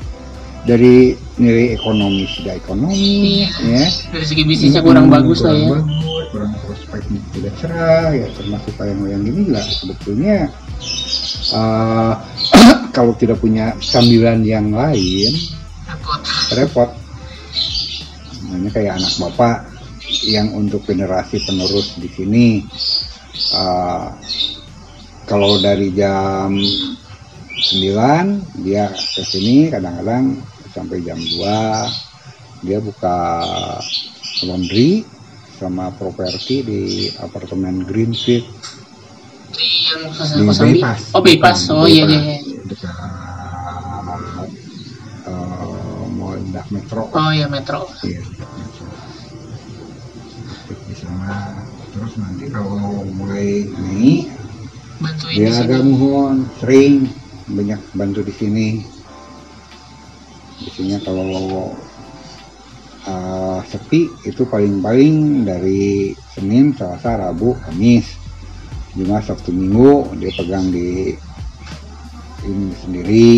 dari 0.60 1.16
nilai 1.40 1.72
ekonomi 1.72 2.28
sudah 2.28 2.52
ekonomi 2.52 3.48
ya. 3.64 3.86
Dari 4.12 4.26
segi 4.28 4.44
bisnisnya 4.44 4.84
kurang 4.84 5.08
Hmm, 5.08 5.16
bagus 5.16 5.40
lah 5.40 5.56
kurang 5.56 5.64
ya 5.64 5.70
bagus, 5.72 6.24
kurang 6.30 6.52
prospeknya 6.60 7.20
tidak 7.32 7.54
cerah 7.56 8.08
ya 8.12 8.26
termasuk 8.36 8.72
wayang-wayang 8.76 9.22
gini 9.24 9.40
juga 9.48 9.62
sebetulnya. 9.64 10.36
Eh, 11.50 12.14
kalau 12.96 13.12
tidak 13.16 13.40
punya 13.40 13.72
sambilan 13.80 14.44
yang 14.44 14.68
lain 14.70 15.32
Repot. 15.88 16.20
repot. 16.54 16.90
Namanya 18.46 18.70
kayak 18.74 18.92
anak 19.00 19.12
bapak 19.16 19.56
yang 20.26 20.52
untuk 20.52 20.84
generasi 20.84 21.40
penerus 21.42 21.96
di 21.96 22.08
sini. 22.12 22.46
Eh, 23.56 24.06
kalau 25.24 25.56
dari 25.56 25.88
jam 25.94 26.52
9 27.60 28.64
dia 28.64 28.88
ke 28.88 29.22
sini 29.22 29.68
kadang-kadang 29.68 30.40
sampai 30.72 31.04
jam 31.04 31.20
2 31.20 32.64
dia 32.64 32.78
buka 32.80 33.40
laundry 34.44 35.04
sama 35.60 35.92
properti 35.92 36.64
di 36.64 36.80
apartemen 37.20 37.84
Greenfield. 37.84 38.48
Di 39.52 39.68
yang 39.92 40.08
di 40.08 40.48
bypass. 40.48 41.12
oh 41.12 41.20
bypass. 41.20 41.68
Oh 41.68 41.84
iya 41.84 42.08
iya 42.08 42.20
iya. 42.20 42.38
dekat 42.64 42.96
eh, 45.28 46.04
mall 46.16 46.40
Indah 46.40 46.64
Metro. 46.72 47.12
Oh 47.12 47.28
iya 47.28 47.44
metro. 47.44 47.84
Iya. 48.00 48.24
Di 50.88 50.94
sana. 50.96 51.60
Terus 51.90 52.12
nanti 52.22 52.46
kalau 52.48 53.02
mulai 53.18 53.66
Mei, 53.82 54.30
bantuin 55.02 55.36
di 55.36 55.42
dia 55.42 55.58
agak 55.58 55.82
mohon 55.82 56.46
sering 56.62 57.10
banyak 57.50 57.80
bantu 57.92 58.20
di 58.22 58.32
sini. 58.32 58.66
Biasanya 60.60 60.98
kalau 61.02 61.72
uh, 63.06 63.58
sepi 63.64 64.06
itu 64.24 64.44
paling-paling 64.44 65.42
dari 65.44 66.12
Senin, 66.30 66.76
Selasa, 66.76 67.16
Rabu, 67.16 67.56
Kamis. 67.64 68.18
Jumat, 68.90 69.22
Sabtu, 69.22 69.54
Minggu 69.54 70.18
dia 70.18 70.34
pegang 70.34 70.66
di 70.68 71.14
ini 72.42 72.74
sendiri. 72.74 73.30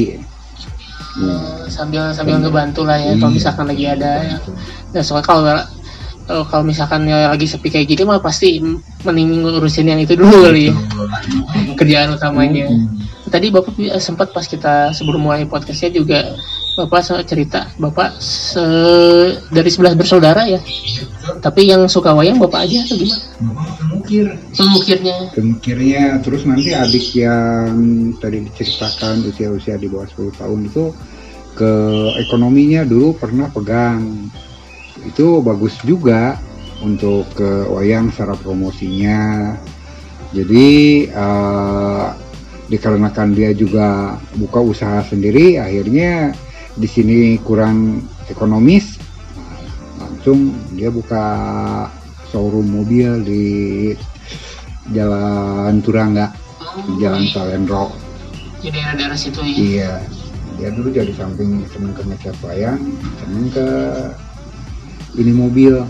Hmm. 1.13 1.69
sambil 1.69 2.09
sambil 2.17 2.41
ngebantu 2.41 2.89
lah 2.89 2.97
ya 2.97 3.13
kalau 3.21 3.29
Iya. 3.29 3.37
misalkan 3.37 3.67
lagi 3.69 3.85
ada 3.85 4.13
ya 4.25 4.37
nah, 4.97 5.05
soalnya 5.05 5.27
kalau 5.29 5.45
kalau 6.25 6.43
kalau 6.49 6.65
misalkan 6.65 7.05
ya 7.05 7.29
lagi 7.29 7.45
sepi 7.45 7.69
kayak 7.69 7.85
gini 7.85 8.09
mah 8.09 8.17
pasti 8.17 8.65
mending 9.05 9.45
ngurusin 9.45 9.93
yang 9.93 10.01
itu 10.01 10.17
dulu 10.17 10.49
kali 10.49 10.73
ya 10.73 10.75
kerjaan 11.77 12.17
utamanya 12.17 12.65
Hmm. 12.65 12.97
Tadi 13.33 13.49
bapak 13.49 13.73
eh, 13.81 13.97
sempat 13.97 14.37
pas 14.37 14.45
kita 14.45 14.93
sebelum 14.93 15.25
mulai 15.25 15.49
podcastnya 15.49 15.89
juga 15.97 16.37
bapak 16.73 17.25
cerita 17.29 17.69
bapak 17.77 18.17
se- 18.21 19.41
dari 19.53 19.69
11 19.73 19.97
bersaudara 19.97 20.45
ya? 20.49 20.61
Tapi 21.41 21.69
yang 21.69 21.89
suka 21.89 22.13
wayang 22.13 22.37
bapak 22.37 22.69
aja 22.69 22.85
atau 22.85 22.97
gimana? 23.01 23.25
Mengukir. 23.89 24.27
pemukirnya. 24.53 25.17
Pemikirnya 25.33 26.03
terus 26.21 26.43
nanti 26.45 26.77
adik 26.77 27.07
yang 27.17 27.73
tadi 28.21 28.45
diceritakan 28.49 29.25
usia-usia 29.29 29.81
di 29.81 29.89
bawah 29.89 30.09
10 30.09 30.41
tahun 30.41 30.61
itu 30.69 30.85
ke 31.57 31.73
ekonominya 32.29 32.85
dulu 32.85 33.17
pernah 33.17 33.49
pegang. 33.53 34.29
Itu 35.05 35.41
bagus 35.41 35.77
juga 35.85 36.37
untuk 36.81 37.29
ke 37.37 37.69
wayang 37.69 38.13
secara 38.13 38.37
promosinya. 38.37 39.53
Jadi 40.33 40.71
eh, 41.13 42.09
dikarenakan 42.67 43.33
dia 43.33 43.51
juga 43.51 44.15
buka 44.35 44.59
usaha 44.59 45.03
sendiri 45.03 45.57
akhirnya 45.57 46.31
di 46.73 46.87
sini 46.87 47.19
kurang 47.39 48.01
ekonomis 48.27 48.97
nah, 49.99 50.09
Bitung 50.09 50.41
dia 50.73 50.89
buka 50.89 51.25
showroom 52.29 52.67
mobil 52.67 53.21
di 53.21 53.45
Jalan 54.91 55.79
Turangga, 55.79 56.35
Oh, 56.59 56.97
Jalan. 56.97 57.23
Salendro. 57.29 57.93
di 58.59 58.71
daerah-daerah 58.71 59.15
situ 59.15 59.39
ya 59.43 59.53
Iya, 59.53 59.93
dia 60.57 60.69
dulu 60.71 60.89
jadi 60.89 61.13
samping 61.13 61.67
seneng 61.69 61.93
ke 61.93 62.03
ngecat 62.03 62.33
wayang, 62.41 62.79
seneng 63.19 63.47
ke 63.51 63.67
ini 65.15 65.31
mobil. 65.31 65.83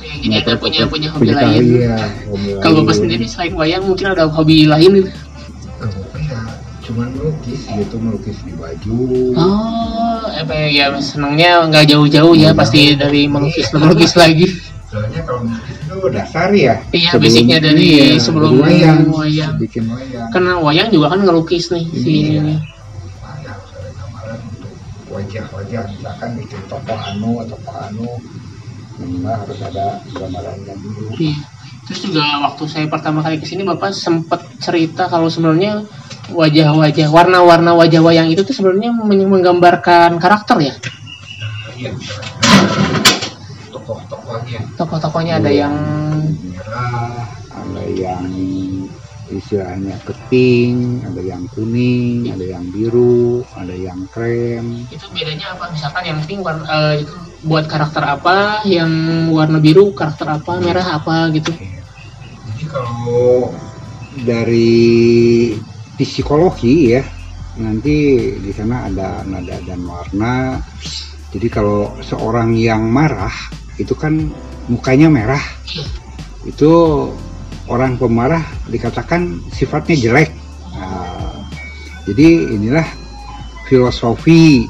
Ya, 0.00 0.14
jadi 0.20 0.36
ada 0.44 0.52
punya 0.58 0.84
punya 0.84 1.08
hobi 1.08 1.30
punya- 1.30 1.38
lain 1.40 1.62
Iya, 1.64 1.96
hobi 2.28 2.48
kalau 2.60 2.82
bapak 2.82 2.94
sendiri 2.98 3.24
selain 3.24 3.54
wayang 3.54 3.82
mungkin 3.82 4.06
ada 4.10 4.26
hobi 4.26 4.66
lain 4.66 5.08
cuman 6.90 7.08
melukis 7.14 7.60
gitu, 7.64 7.96
melukis 7.96 8.38
di 8.42 8.52
baju. 8.52 8.98
oh 9.38 10.26
apa 10.26 10.54
ya 10.66 10.90
senangnya 10.98 11.70
nggak 11.70 11.86
jauh-jauh 11.86 12.34
ya 12.34 12.50
pasti 12.50 12.92
jauh. 12.92 12.98
dari 12.98 13.30
melukis 13.30 13.70
melukis 13.70 14.18
lagi 14.18 14.50
Soalnya 14.90 15.22
kalau 15.22 15.46
melukis 15.46 15.78
itu 15.78 15.96
dasar 16.10 16.50
ya. 16.50 16.74
Iya, 16.90 17.14
Sebelum- 17.14 17.22
basicnya 17.22 17.58
dari 17.62 17.86
iya, 17.94 18.18
sebelum 18.18 18.52
wayang, 18.58 19.06
wayang. 19.06 19.54
bikin 19.54 19.86
wayang. 19.86 20.26
karena 20.34 20.58
wayang 20.58 20.88
juga 20.90 21.14
kan 21.14 21.20
ngelukis 21.22 21.70
nih 21.70 21.84
si 21.94 22.10
Iya. 22.10 22.42
ini 22.42 22.54
gambaran 23.94 24.38
untuk 24.50 24.72
wajah-wajah 25.14 25.82
misalkan 25.94 26.30
bikin 26.42 26.60
tokoh 26.66 26.98
anu 26.98 27.30
atau 27.38 27.54
tokoh 27.54 27.76
anu 27.86 28.08
minimal 28.98 29.30
harus 29.32 29.58
ada 29.62 29.86
gambarannya 30.10 30.74
dulu. 30.82 31.06
Iya. 31.16 31.38
Terus 31.86 32.00
juga 32.06 32.22
waktu 32.44 32.62
saya 32.66 32.86
pertama 32.86 33.22
kali 33.22 33.38
ke 33.38 33.46
sini 33.46 33.62
bapak 33.62 33.94
sempat 33.94 34.42
cerita 34.58 35.06
kalau 35.06 35.30
sebenarnya 35.30 35.86
wajah-wajah 36.32 37.08
warna-warna 37.10 37.74
wajah 37.74 38.00
wayang 38.00 38.28
itu 38.30 38.42
tuh 38.46 38.54
sebenarnya 38.54 38.90
men- 38.94 39.28
menggambarkan 39.30 40.18
karakter 40.22 40.56
ya. 40.62 40.74
Iya, 41.80 41.90
tokoh-tokohnya 43.72 44.60
Tokoh-tokohnya 44.76 45.34
ada 45.40 45.50
Iya. 45.50 45.66
yang 45.66 45.74
merah, 46.44 47.24
ada 47.50 47.82
yang 47.88 48.26
istilahnya 49.30 49.94
keting, 50.02 51.06
ada 51.06 51.22
yang 51.22 51.46
kuning, 51.54 52.34
ada 52.34 52.42
yang 52.42 52.66
biru, 52.74 53.46
ada 53.54 53.70
yang 53.70 54.02
krem. 54.10 54.84
itu 54.90 55.06
bedanya 55.14 55.54
apa? 55.54 55.70
Misalkan 55.70 56.02
yang 56.02 56.18
pink 56.26 56.42
warna, 56.42 56.98
itu 56.98 57.14
buat 57.46 57.70
karakter 57.70 58.02
apa, 58.02 58.66
yang 58.66 58.90
warna 59.30 59.62
biru 59.62 59.94
karakter 59.94 60.26
apa, 60.28 60.58
merah 60.58 60.98
apa 60.98 61.30
gitu. 61.30 61.54
Jadi 61.54 62.64
kalau 62.66 63.54
dari 64.26 65.54
psikologi 66.04 66.94
ya, 66.96 67.02
nanti 67.60 67.96
di 68.38 68.52
sana 68.54 68.88
ada 68.88 69.22
nada 69.26 69.56
dan 69.64 69.80
warna. 69.84 70.58
Jadi 71.30 71.46
kalau 71.46 71.94
seorang 72.02 72.58
yang 72.58 72.90
marah 72.90 73.32
itu 73.78 73.94
kan 73.94 74.28
mukanya 74.66 75.06
merah, 75.06 75.42
itu 76.42 76.72
orang 77.70 77.94
pemarah 77.94 78.42
dikatakan 78.66 79.38
sifatnya 79.54 79.96
jelek. 79.96 80.30
Nah, 80.74 81.46
jadi 82.10 82.50
inilah 82.50 82.86
filosofi 83.70 84.66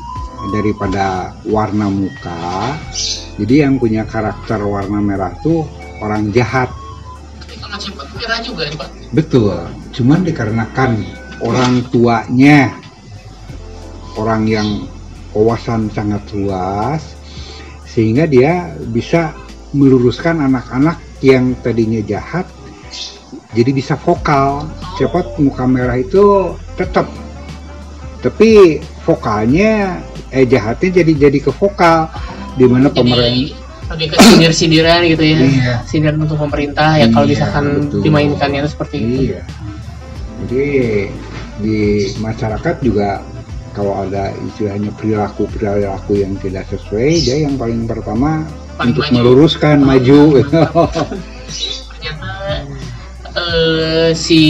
daripada 0.52 1.32
warna 1.48 1.88
muka. 1.88 2.76
Jadi 3.40 3.64
yang 3.64 3.80
punya 3.80 4.04
karakter 4.04 4.60
warna 4.60 5.00
merah 5.00 5.32
tuh 5.40 5.64
orang 6.04 6.28
jahat. 6.32 6.68
Merah 8.20 8.40
juga 8.44 8.68
ya 8.68 8.74
pak. 8.76 8.88
Betul. 9.16 9.56
Cuman 9.96 10.20
dikarenakan 10.28 11.00
orang 11.40 11.84
tuanya 11.88 12.74
orang 14.16 14.44
yang 14.48 14.68
wawasan 15.32 15.88
sangat 15.92 16.22
luas 16.34 17.16
sehingga 17.86 18.26
dia 18.26 18.74
bisa 18.90 19.34
meluruskan 19.74 20.42
anak-anak 20.42 20.98
yang 21.22 21.54
tadinya 21.62 22.02
jahat 22.02 22.46
jadi 23.50 23.70
bisa 23.74 23.98
vokal. 23.98 24.70
Cepat 24.98 25.38
muka 25.42 25.64
merah 25.66 25.98
itu 25.98 26.54
tetap 26.78 27.08
tapi 28.20 28.78
vokalnya 29.02 30.04
eh 30.28 30.44
jahatnya 30.44 31.00
jadi 31.00 31.12
jadi 31.28 31.38
ke 31.40 31.50
vokal 31.56 32.12
di 32.60 32.68
mana 32.68 32.92
pemerintah 32.92 33.56
lebih 33.90 34.12
ke 34.12 34.16
sindir-sindiran 34.22 35.02
gitu 35.08 35.24
ya. 35.24 35.38
Iya. 35.40 35.74
Sindiran 35.88 36.20
untuk 36.22 36.38
pemerintah 36.38 36.94
ya 36.94 37.10
kalau 37.10 37.26
Iya, 37.26 37.32
misalkan 37.34 37.64
betul. 37.90 38.00
dimainkannya 38.06 38.58
itu 38.62 38.70
seperti 38.70 38.96
itu. 39.02 39.20
Iya. 39.34 39.42
Jadi 40.46 40.66
di 41.60 41.80
masyarakat 42.16 42.76
juga 42.80 43.20
kalau 43.70 43.94
ada 44.02 44.34
istilahnya 44.44 44.90
perilaku 44.92 45.46
perilaku 45.46 46.18
yang 46.18 46.34
tidak 46.36 46.66
sesuai, 46.66 47.10
dia 47.20 47.36
yang 47.44 47.54
paling 47.54 47.86
pertama 47.86 48.42
Paling 48.74 48.92
untuk 48.92 49.04
maju. 49.06 49.14
meluruskan 49.14 49.76
Oh. 49.78 49.86
maju. 49.86 50.20
ternyata 51.90 52.30
eh, 53.30 54.10
si 54.12 54.42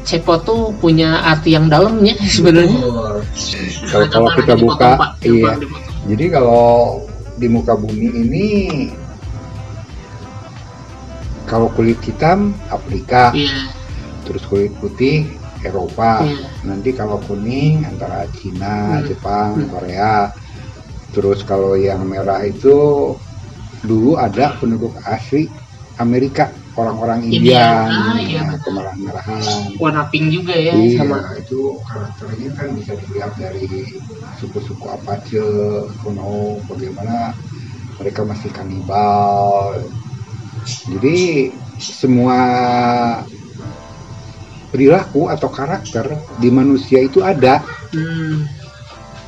Cepot 0.00 0.42
tuh 0.42 0.74
punya 0.74 1.22
arti 1.22 1.54
yang 1.54 1.68
dalamnya 1.68 2.16
sebenarnya. 2.34 2.82
kalau 3.86 4.06
kalau 4.10 4.28
kita 4.34 4.52
dipotong, 4.56 4.66
buka, 4.66 4.90
Pak? 4.98 5.10
iya. 5.22 5.52
Dipotong? 5.54 5.94
Jadi 6.08 6.24
kalau 6.32 6.66
di 7.36 7.46
muka 7.46 7.72
bumi 7.72 8.08
ini 8.10 8.46
kalau 11.44 11.66
kulit 11.70 11.98
hitam 12.00 12.54
Afrika, 12.68 13.30
Iya, 13.30 13.70
terus 14.22 14.42
kulit 14.46 14.70
putih 14.78 15.26
Eropa. 15.62 16.24
iya. 16.24 16.48
Nanti 16.66 16.90
kalau 16.92 17.20
kuning 17.22 17.84
antara 17.84 18.24
Cina, 18.36 19.00
Hmm. 19.00 19.06
Jepang, 19.06 19.50
Hmm. 19.56 19.68
Korea. 19.70 20.14
Terus 21.10 21.42
kalau 21.42 21.74
yang 21.74 22.06
merah 22.06 22.40
itu 22.46 22.76
dulu 23.82 24.14
ada 24.14 24.54
penduduk 24.60 24.94
asli 25.02 25.50
Amerika, 25.98 26.48
orang-orang 26.78 27.28
India. 27.28 27.84
Ah, 27.84 28.16
iya, 28.16 28.46
nah. 28.46 28.56
Warna 29.76 30.06
pink 30.08 30.32
juga 30.32 30.54
ya 30.56 30.72
Iya, 30.72 31.02
sama. 31.02 31.18
itu 31.36 31.76
karakternya 31.84 32.48
kan 32.56 32.68
bisa 32.78 32.92
dilihat 32.96 33.32
dari 33.36 33.68
suku-suku 34.40 34.86
Apache 34.88 35.44
kuno, 36.00 36.62
bagaimana 36.70 37.34
mereka 38.00 38.24
masih 38.24 38.48
kanibal. 38.54 39.76
Jadi 40.88 41.50
semua 41.76 42.38
perilaku 44.70 45.26
atau 45.28 45.50
karakter 45.50 46.06
di 46.38 46.48
manusia 46.48 47.02
itu 47.02 47.20
ada. 47.20 47.60
Hmm. 47.92 48.46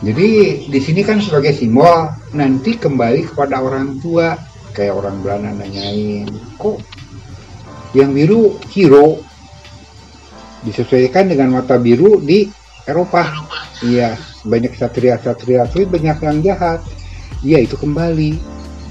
Jadi 0.03 0.29
di 0.67 0.81
sini 0.83 1.07
kan 1.07 1.23
sebagai 1.23 1.55
simbol 1.55 2.11
nanti 2.35 2.75
kembali 2.75 3.31
kepada 3.31 3.63
orang 3.63 4.03
tua 4.03 4.35
kayak 4.75 4.99
orang 4.99 5.23
Belanda 5.23 5.53
nanyain 5.53 6.27
kok 6.59 6.83
yang 7.95 8.11
biru 8.11 8.59
hero 8.73 9.21
disesuaikan 10.67 11.31
dengan 11.31 11.61
mata 11.61 11.79
biru 11.79 12.19
di 12.19 12.49
Eropa. 12.83 13.31
Iya, 13.83 14.15
banyak 14.47 14.75
satria-satria 14.75 15.67
tapi 15.67 15.87
banyak 15.87 16.19
yang 16.23 16.39
jahat. 16.43 16.81
Iya, 17.43 17.67
itu 17.67 17.75
kembali 17.79 18.39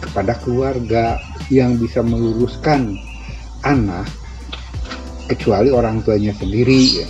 kepada 0.04 0.36
keluarga 0.40 1.20
yang 1.48 1.80
bisa 1.80 2.04
meluruskan 2.04 2.96
anak 3.64 4.08
kecuali 5.32 5.70
orang 5.72 6.04
tuanya 6.04 6.36
sendiri 6.36 6.82
ya. 7.02 7.08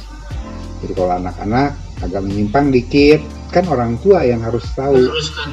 Jadi 0.82 0.94
kalau 0.98 1.14
anak-anak 1.18 1.70
agak 2.02 2.22
menyimpang 2.26 2.74
dikit, 2.74 3.22
kan 3.54 3.68
orang 3.70 4.00
tua 4.02 4.26
yang 4.26 4.42
harus 4.42 4.66
tahu 4.74 4.98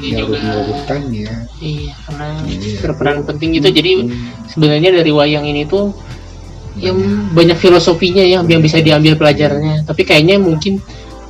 yang 0.01 0.25
harus 0.25 0.39
juga. 0.39 0.39
meluruskannya. 0.41 1.33
Iya, 1.61 1.93
karena 2.09 2.27
Iya. 2.47 2.79
berperan 2.81 3.19
penting 3.27 3.49
gitu. 3.59 3.69
Jadi 3.69 3.93
Hmm. 4.01 4.13
sebenarnya 4.49 4.91
dari 4.95 5.11
wayang 5.13 5.45
ini 5.45 5.69
tuh 5.69 5.93
yang 6.79 6.97
banyak 7.35 7.59
filosofinya 7.59 8.23
ya 8.23 8.39
yang 8.47 8.63
bisa 8.63 8.79
diambil 8.79 9.19
pelajarannya. 9.19 9.83
Tapi 9.83 10.07
kayaknya 10.07 10.39
mungkin 10.39 10.79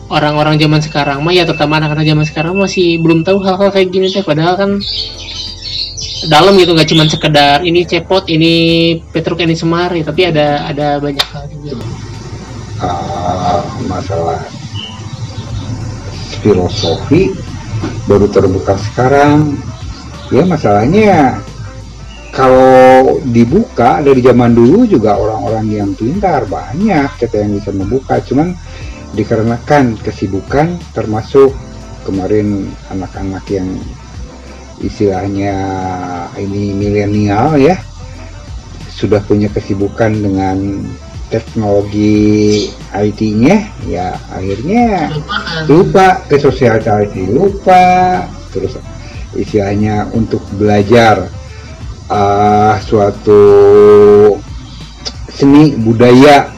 orang-orang 0.09 0.61
zaman 0.61 0.81
sekarang 0.81 1.19
mah 1.25 1.33
ya 1.33 1.45
terutama 1.49 1.81
anak-anak 1.81 2.05
zaman 2.05 2.25
sekarang 2.29 2.53
masih 2.57 3.01
belum 3.01 3.25
tahu 3.25 3.41
hal-hal 3.45 3.69
kayak 3.73 3.89
gini 3.93 4.09
teh 4.09 4.25
padahal 4.25 4.57
kan 4.57 4.71
dalam 6.27 6.59
gitu 6.59 6.75
nggak 6.75 6.91
cuma 6.91 7.07
sekedar 7.07 7.63
ini 7.63 7.87
cepot 7.87 8.27
ini 8.27 8.55
petruk 9.15 9.39
ini 9.39 9.55
semar 9.55 9.95
ya, 9.95 10.03
tapi 10.03 10.27
ada 10.27 10.67
ada 10.67 10.99
banyak 10.99 11.27
hal 11.31 11.47
juga. 11.55 11.79
Ah, 12.83 13.63
masalah 13.87 14.43
filosofi 16.43 17.35
baru 18.11 18.27
terbuka 18.27 18.75
sekarang. 18.91 19.55
Ya 20.29 20.45
masalahnya 20.45 21.41
kalau 22.35 23.19
dibuka 23.25 24.05
dari 24.05 24.21
zaman 24.21 24.53
dulu 24.53 24.85
juga 24.85 25.17
orang-orang 25.17 25.67
yang 25.73 25.91
pintar 25.97 26.45
banyak 26.47 27.09
kita 27.19 27.47
yang 27.47 27.59
bisa 27.59 27.71
membuka. 27.73 28.21
Cuman 28.23 28.55
dikarenakan 29.17 29.97
kesibukan 30.05 30.77
termasuk 30.93 31.57
kemarin 32.05 32.69
anak-anak 32.93 33.45
yang 33.49 33.69
istilahnya 34.83 35.55
ini 36.39 36.75
milenial 36.75 37.59
ya 37.59 37.77
sudah 38.99 39.23
punya 39.23 39.47
kesibukan 39.51 40.11
dengan 40.11 40.87
teknologi 41.29 42.67
IT-nya 42.91 43.69
ya 43.85 44.17
akhirnya 44.33 45.13
lupa. 45.69 46.25
ke 46.27 46.41
sosialisasi 46.41 47.31
lupa 47.31 48.25
terus 48.51 48.81
istilahnya 49.37 50.09
untuk 50.17 50.41
belajar 50.57 51.29
uh, 52.09 52.75
suatu 52.81 53.43
seni 55.29 55.77
budaya 55.79 56.51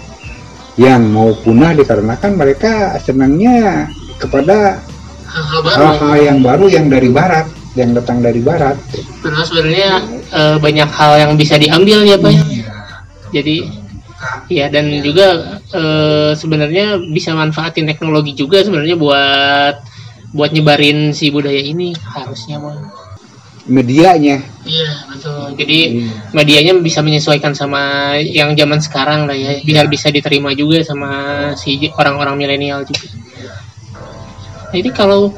yang 0.79 1.13
mau 1.13 1.35
punah 1.45 1.77
dikarenakan 1.77 2.33
mereka 2.41 2.97
senangnya 3.03 3.91
kepada 4.17 4.81
hal-hal 5.67 6.15
yang 6.17 6.39
baru 6.41 6.73
yang 6.73 6.89
dari 6.89 7.13
barat 7.13 7.60
yang 7.81 7.97
datang 7.97 8.21
dari 8.21 8.41
barat. 8.45 8.77
Padahal 9.25 9.45
sebenarnya 9.49 9.91
eh, 10.31 10.57
banyak 10.61 10.91
hal 10.93 11.13
yang 11.17 11.33
bisa 11.35 11.57
diambil 11.57 12.05
ya 12.05 12.17
pak 12.21 12.33
ya. 12.33 12.45
Jadi 13.31 13.57
ya 14.53 14.67
dan 14.69 15.01
juga 15.01 15.59
eh, 15.73 16.33
sebenarnya 16.37 17.01
bisa 17.11 17.33
manfaatin 17.33 17.89
teknologi 17.89 18.37
juga 18.37 18.61
sebenarnya 18.61 18.97
buat 19.01 19.75
buat 20.31 20.51
nyebarin 20.55 21.11
si 21.11 21.33
budaya 21.35 21.59
ini 21.59 21.97
harusnya 22.15 22.63
mah 22.63 22.79
medianya. 23.71 24.43
Iya 24.67 24.91
betul. 25.15 25.55
Jadi 25.55 25.79
medianya 26.35 26.75
bisa 26.83 27.01
menyesuaikan 27.05 27.55
sama 27.55 28.15
yang 28.19 28.59
zaman 28.59 28.83
sekarang 28.83 29.31
lah 29.31 29.37
ya. 29.37 29.63
Biar 29.63 29.87
bisa 29.87 30.11
diterima 30.11 30.51
juga 30.57 30.83
sama 30.83 31.11
si 31.55 31.79
orang-orang 31.95 32.35
milenial 32.35 32.83
juga. 32.83 33.07
Jadi 34.71 34.91
kalau 34.95 35.35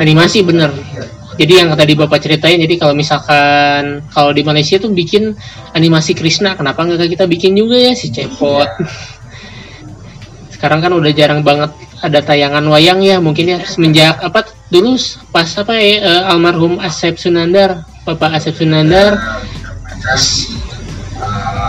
animasi 0.00 0.40
bener 0.44 0.72
jadi 1.40 1.64
yang 1.64 1.72
tadi 1.72 1.96
bapak 1.96 2.20
ceritain 2.20 2.60
jadi 2.60 2.74
kalau 2.76 2.92
misalkan 2.92 4.04
kalau 4.12 4.36
di 4.36 4.44
Malaysia 4.44 4.76
tuh 4.76 4.92
bikin 4.92 5.32
animasi 5.72 6.12
Krishna 6.12 6.52
kenapa 6.52 6.84
nggak 6.84 7.08
kita 7.08 7.24
bikin 7.24 7.56
juga 7.56 7.76
ya 7.78 7.92
si 7.96 8.12
cepot? 8.12 8.68
Sekarang 10.54 10.78
kan 10.84 10.92
udah 10.94 11.10
jarang 11.10 11.40
banget 11.42 11.72
ada 12.02 12.18
tayangan 12.20 12.62
wayang 12.68 13.00
ya 13.00 13.22
mungkin 13.22 13.56
ya 13.56 13.58
semenjak 13.62 14.18
apa 14.20 14.50
dulu 14.68 14.98
pas 15.30 15.46
apa 15.54 15.74
ya 15.78 16.02
eh, 16.02 16.22
almarhum 16.30 16.82
Asep 16.82 17.16
Sunandar 17.16 17.86
Bapak 18.02 18.34
Asep 18.34 18.58
Sunandar. 18.58 19.14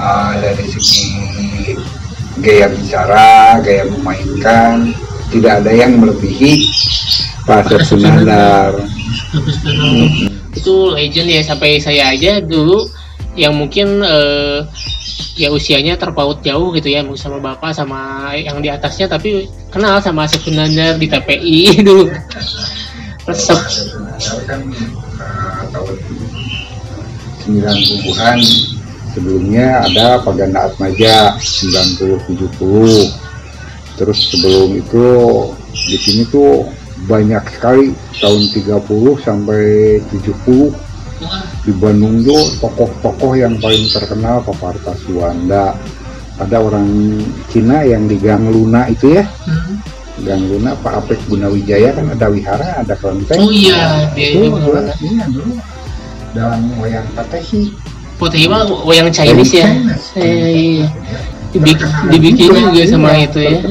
Uh, 0.03 0.34
dari 0.41 0.66
segi 0.66 1.78
gaya 2.41 2.66
bicara 2.74 3.61
gaya 3.61 3.86
memainkan 3.88 4.91
tidak 5.30 5.61
ada 5.61 5.72
yang 5.72 6.01
melebihi 6.01 6.66
Pak 7.45 7.70
Asep 7.70 7.82
Sunandar 7.93 8.92
itu 10.57 10.76
legend 10.93 11.30
ya 11.30 11.41
sampai 11.43 11.82
saya 11.82 12.14
aja 12.14 12.39
dulu 12.39 12.88
yang 13.34 13.57
mungkin 13.57 14.01
eh, 14.05 14.61
ya 15.34 15.49
usianya 15.49 15.97
terpaut 15.97 16.45
jauh 16.45 16.70
gitu 16.78 16.93
ya 16.93 17.01
sama 17.18 17.41
bapak 17.41 17.74
sama 17.74 18.32
yang 18.38 18.61
di 18.61 18.70
atasnya 18.70 19.09
tapi 19.09 19.49
kenal 19.74 19.97
sama 19.97 20.30
Asep 20.30 20.45
Sunandar 20.45 21.01
di 21.01 21.09
TPI 21.09 21.57
dulu. 21.88 22.05
Resep. 23.24 23.59
Kan 24.45 24.61
uh, 25.18 25.64
tahun 25.72 25.95
90-an 27.47 28.39
sebelumnya 29.16 29.84
ada 29.88 30.20
Paganda 30.22 30.68
Atmaja 30.68 31.39
90-70 31.39 32.51
terus 33.93 34.20
sebelum 34.34 34.74
itu 34.74 35.07
di 35.72 35.97
sini 36.01 36.24
tuh 36.28 36.66
banyak 37.08 37.43
sekali 37.51 37.91
tahun 38.20 38.41
30 38.51 39.26
sampai 39.26 39.64
70 40.12 40.72
di 41.64 41.72
Bandung 41.72 42.20
tuh 42.24 42.41
tokoh-tokoh 42.60 43.39
yang 43.39 43.56
paling 43.60 43.88
terkenal 43.88 44.43
Pak 44.43 44.56
Parta 44.60 44.91
Suwanda 44.99 45.76
ada 46.41 46.58
orang 46.60 46.88
Cina 47.47 47.86
yang 47.88 48.10
di 48.10 48.20
Gang 48.20 48.49
Luna 48.49 48.89
itu 48.89 49.16
ya. 49.16 49.24
Hmm. 49.47 49.80
Gang 50.24 50.43
Luna 50.45 50.76
Pak 50.78 51.04
Apek 51.04 51.20
Gunawijaya 51.32 51.95
kan 51.95 52.06
ada 52.12 52.28
wihara 52.30 52.84
ada 52.84 52.93
kelenteng. 52.97 53.39
Oh 53.39 53.51
iya 53.54 54.10
dia 54.14 54.28
itu 54.36 54.49
dulu, 54.51 54.80
iya 55.01 55.26
dulu. 55.30 55.54
Dalam 56.34 56.62
wayang 56.82 57.08
patehi. 57.14 57.74
Putih 58.18 58.45
mah 58.49 58.66
wayang 58.86 59.10
Chinese 59.10 59.54
ya. 59.58 59.70
Eh, 60.20 60.84
iya. 60.84 60.88
Dibi- 61.54 61.78
dibikin 62.10 62.49
juga 62.49 62.84
sama 62.89 63.14
itu 63.14 63.38
ya 63.38 63.62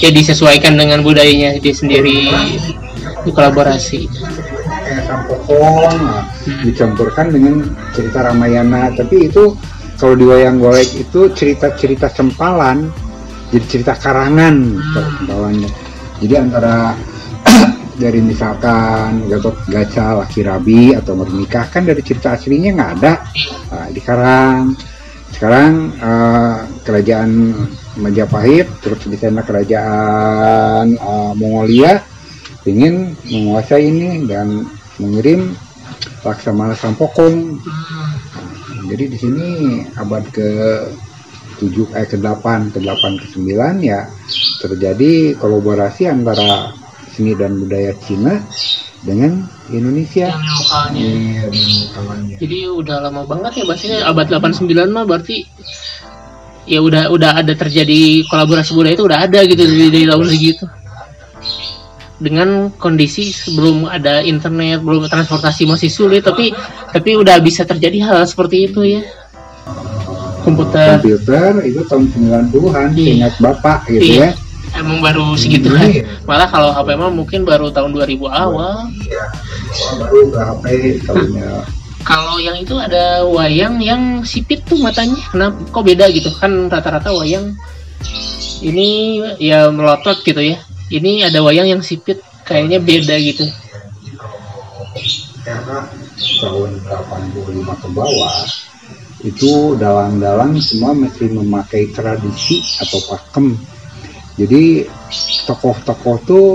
ya 0.00 0.10
disesuaikan 0.10 0.74
dengan 0.80 1.04
budayanya 1.04 1.60
dia 1.60 1.74
sendiri 1.76 2.32
dikolaborasi 3.28 4.08
kayak 4.90 5.04
sampokong 5.06 5.96
nah, 6.00 6.24
Hmm. 6.40 6.64
dicampurkan 6.64 7.28
dengan 7.36 7.68
cerita 7.92 8.24
Ramayana. 8.24 8.96
Tapi 8.96 9.28
itu 9.28 9.52
kalau 10.00 10.16
di 10.16 10.24
wayang 10.24 10.56
golek 10.56 10.88
itu 10.96 11.28
cerita-cerita 11.36 12.08
sempalan 12.08 12.88
jadi 13.52 13.64
cerita 13.68 13.92
karangan 13.92 14.80
sempalannya 14.96 15.68
jadi 16.24 16.34
antara 16.40 16.96
dari 18.00 18.24
misalkan 18.24 19.28
Gatot 19.28 19.68
Gaca 19.68 20.24
laki 20.24 20.40
rabi 20.40 20.96
atau 20.96 21.12
menikah 21.12 21.68
kan 21.68 21.84
dari 21.84 22.00
cerita 22.00 22.32
aslinya 22.32 22.72
nggak 22.72 22.92
ada. 23.00 23.12
Nah, 23.68 23.88
di 23.92 24.00
Karang. 24.00 24.72
Sekarang 25.30 25.92
eh, 25.96 26.56
kerajaan 26.84 27.30
Majapahit 27.98 28.70
terus 28.78 29.02
di 29.08 29.18
sana 29.18 29.42
kerajaan 29.42 30.94
eh, 30.94 31.32
Mongolia 31.34 31.98
ingin 32.62 33.16
menguasai 33.26 33.82
ini 33.88 34.28
dan 34.30 34.62
mengirim 35.00 35.56
Laksamana 36.20 36.76
Sampokong. 36.76 37.56
Jadi 38.90 39.04
di 39.08 39.18
sini 39.18 39.48
abad 39.96 40.24
ke 40.28 40.48
7 41.60 41.92
eh 41.96 42.06
ke 42.08 42.16
8 42.16 42.72
ke 42.72 42.78
8 42.80 43.20
ke 43.20 43.26
9 43.36 43.80
ya 43.84 44.08
terjadi 44.60 45.36
kolaborasi 45.36 46.08
antara 46.08 46.72
seni 47.12 47.36
dan 47.36 47.60
budaya 47.60 47.92
Cina 48.00 48.40
dengan 49.00 49.44
Indonesia. 49.72 50.28
yang 50.28 50.44
lokalnya 50.44 51.00
Iya, 51.00 51.44
lokalnya. 51.48 52.36
Jadi 52.36 52.58
udah 52.68 52.96
lama 53.00 53.22
banget 53.24 53.52
ya 53.60 53.64
bahasanya 53.68 53.98
abad 54.08 54.26
89 54.28 54.68
mah 54.92 55.04
berarti 55.08 55.44
ya 56.70 56.78
udah 56.78 57.10
udah 57.10 57.42
ada 57.42 57.50
terjadi 57.58 58.22
kolaborasi 58.30 58.70
budaya 58.70 58.94
itu 58.94 59.04
udah 59.10 59.18
ada 59.26 59.42
gitu 59.42 59.58
dari, 59.66 59.90
dari 59.90 60.06
tahun 60.06 60.26
segitu. 60.30 60.64
Dengan 62.20 62.68
kondisi 62.76 63.32
sebelum 63.32 63.88
ada 63.88 64.20
internet, 64.22 64.84
belum 64.84 65.08
transportasi 65.10 65.66
masih 65.66 65.90
sulit 65.90 66.22
tapi 66.22 66.52
tapi 66.94 67.16
udah 67.18 67.40
bisa 67.42 67.66
terjadi 67.66 68.06
hal 68.06 68.22
seperti 68.22 68.70
itu 68.70 68.80
ya. 68.86 69.02
Komputer 70.46 71.00
Komputer 71.02 71.52
itu 71.66 71.80
tahun 71.84 72.04
90-an, 72.16 72.88
Iya. 72.96 73.10
ingat 73.18 73.34
Bapak 73.42 73.90
gitu 73.90 74.20
Iya. 74.20 74.30
ya. 74.30 74.78
emang 74.78 75.02
baru 75.02 75.34
segitu 75.34 75.74
kan. 75.74 75.90
Iya. 75.90 76.06
Malah 76.28 76.46
kalau 76.46 76.70
HP 76.70 76.88
mah 76.94 77.10
mungkin 77.10 77.42
baru 77.42 77.74
tahun 77.74 77.90
2000 77.90 78.30
awal. 78.30 78.86
Iya. 79.02 79.24
Baru 79.98 80.30
HP 80.30 80.64
tahunnya 81.02 81.79
Kalau 82.00 82.40
yang 82.40 82.56
itu 82.56 82.74
ada 82.80 83.22
wayang 83.28 83.78
yang 83.84 84.24
sipit 84.24 84.64
tuh 84.64 84.80
matanya, 84.80 85.20
kenapa 85.30 85.60
kok 85.68 85.84
beda 85.84 86.08
gitu? 86.10 86.32
Kan 86.40 86.72
rata-rata 86.72 87.12
wayang 87.12 87.54
ini 88.64 89.20
ya 89.38 89.68
melotot 89.68 90.20
gitu 90.24 90.40
ya. 90.40 90.58
Ini 90.90 91.30
ada 91.30 91.38
wayang 91.44 91.70
yang 91.70 91.82
sipit, 91.84 92.18
kayaknya 92.42 92.82
beda 92.82 93.14
gitu. 93.20 93.46
karena 95.40 95.88
tahun 96.40 96.70
85 96.84 97.82
ke 97.82 97.88
bawah 97.96 98.38
itu 99.20 99.76
dalang-dalang 99.76 100.56
semua 100.60 100.96
mesti 100.96 101.28
memakai 101.28 101.92
tradisi 101.92 102.60
atau 102.80 103.00
pakem 103.08 103.56
jadi 104.36 104.88
tokoh-tokoh 105.44 106.16
tuh 106.24 106.48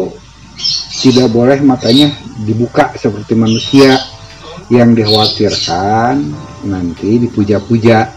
tidak 1.02 1.30
boleh 1.30 1.62
matanya 1.62 2.10
dibuka 2.42 2.94
seperti 2.98 3.38
manusia 3.38 3.94
yang 4.68 4.98
dikhawatirkan 4.98 6.34
nanti 6.66 7.22
dipuja-puja 7.22 8.10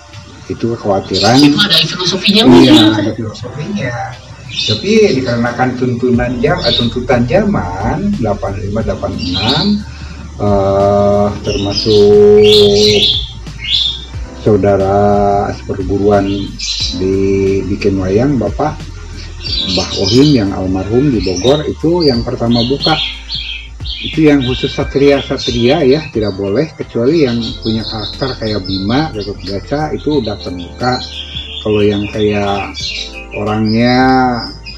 itu 0.49 0.72
kekhawatiran 0.72 1.36
Itu 1.36 1.59
ada 1.61 1.76
filosofinya 1.76 2.42
Iya, 2.49 2.49
mungkin. 2.49 2.96
ada 2.96 3.12
filosofinya. 3.12 3.92
Tapi 4.49 4.92
dikarenakan 5.20 5.68
tuntunan 5.76 6.32
jam, 6.40 6.57
eh, 6.64 6.72
tuntutan 6.72 7.20
zaman 7.28 8.16
8586 8.16 9.84
eh 10.38 11.28
termasuk 11.42 13.03
saudara 14.40 14.96
seperguruan 15.53 16.24
dibikin 16.96 17.99
wayang 17.99 18.38
Bapak 18.38 18.78
Mbah 19.74 19.90
Ohim 19.99 20.28
yang 20.32 20.51
almarhum 20.55 21.11
di 21.11 21.20
Bogor 21.20 21.66
itu 21.66 22.07
yang 22.07 22.22
pertama 22.22 22.62
buka 22.64 22.94
itu 23.99 24.30
yang 24.30 24.46
khusus 24.46 24.70
satria 24.70 25.18
satria 25.18 25.82
ya. 25.82 26.07
Tidak 26.14 26.30
boleh 26.38 26.70
kecuali 26.78 27.26
yang 27.26 27.42
punya 27.62 27.82
karakter 27.82 28.30
kayak 28.38 28.62
Bima 28.62 29.11
Gatot 29.11 29.38
Gaca 29.42 29.80
itu 29.90 30.22
udah 30.22 30.38
terbuka. 30.38 31.03
Kalau 31.66 31.82
yang 31.82 32.07
kayak 32.14 32.78
orangnya 33.34 33.96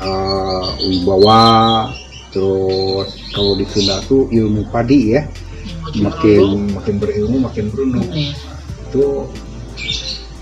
eh, 0.01 0.67
wibawa 0.89 1.45
terus 2.31 3.11
kalau 3.35 3.59
di 3.59 3.67
Sunda 3.69 4.01
tuh 4.09 4.25
ilmu 4.33 4.65
padi 4.73 5.13
ya. 5.13 5.23
Makin 5.91 6.71
makin 6.73 6.95
berilmu 7.03 7.37
makin 7.45 7.67
beruntung 7.69 8.07
Iya. 8.15 8.33
itu 8.91 9.07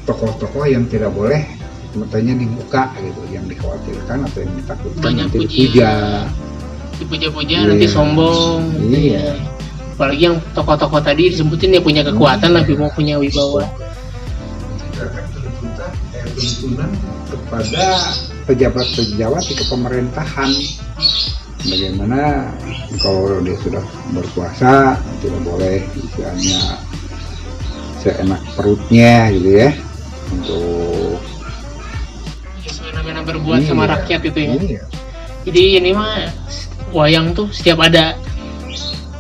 tokoh-tokoh 0.05 0.65
yang 0.69 0.85
tidak 0.89 1.13
boleh 1.13 1.41
matanya 1.99 2.37
dibuka 2.39 2.95
gitu. 3.01 3.23
Yang 3.35 3.57
dikhawatirkan 3.57 4.19
atau 4.29 4.39
yang 4.45 4.55
ditakutkan 4.55 5.03
Banyak 5.03 5.27
nanti 5.27 5.39
dipuja 5.43 5.91
Dipuja-puja 6.99 7.57
Iya. 7.57 7.69
nanti 7.69 7.87
sombong. 7.87 8.61
Iya. 8.91 9.35
apalagi 9.93 10.31
yang 10.31 10.39
tokoh-tokoh 10.55 11.03
tadi 11.03 11.27
disebutin 11.27 11.75
dia 11.75 11.83
punya 11.83 12.07
kekuatan 12.07 12.55
lebih 12.55 12.79
mau 12.79 12.87
punya 12.95 13.19
wibawa 13.19 13.67
tuntunan 16.39 16.87
kepada 17.27 17.87
pejabat-pejabat 18.47 19.43
di 19.43 19.55
kepemerintahan. 19.59 20.51
Bagaimana 21.59 22.47
kalau 23.03 23.43
dia 23.43 23.59
sudah 23.59 23.83
berkuasa 24.15 24.95
tidak 25.19 25.41
boleh 25.43 25.83
istilahnya 25.99 26.61
seenak 27.99 28.39
perutnya 28.55 29.35
gitu 29.35 29.51
ya 29.59 29.71
untuk 30.31 31.19
semena-mena 32.63 33.27
berbuat 33.27 33.67
sama 33.67 33.83
Iya. 33.83 33.93
rakyat 33.99 34.21
itu 34.23 34.39
ya 34.39 34.53
Iya. 34.55 34.83
jadi 35.43 35.63
ini 35.83 35.91
mah 35.91 36.31
wayang 36.95 37.37
tuh 37.37 37.49
setiap 37.53 37.83
ada 37.85 38.17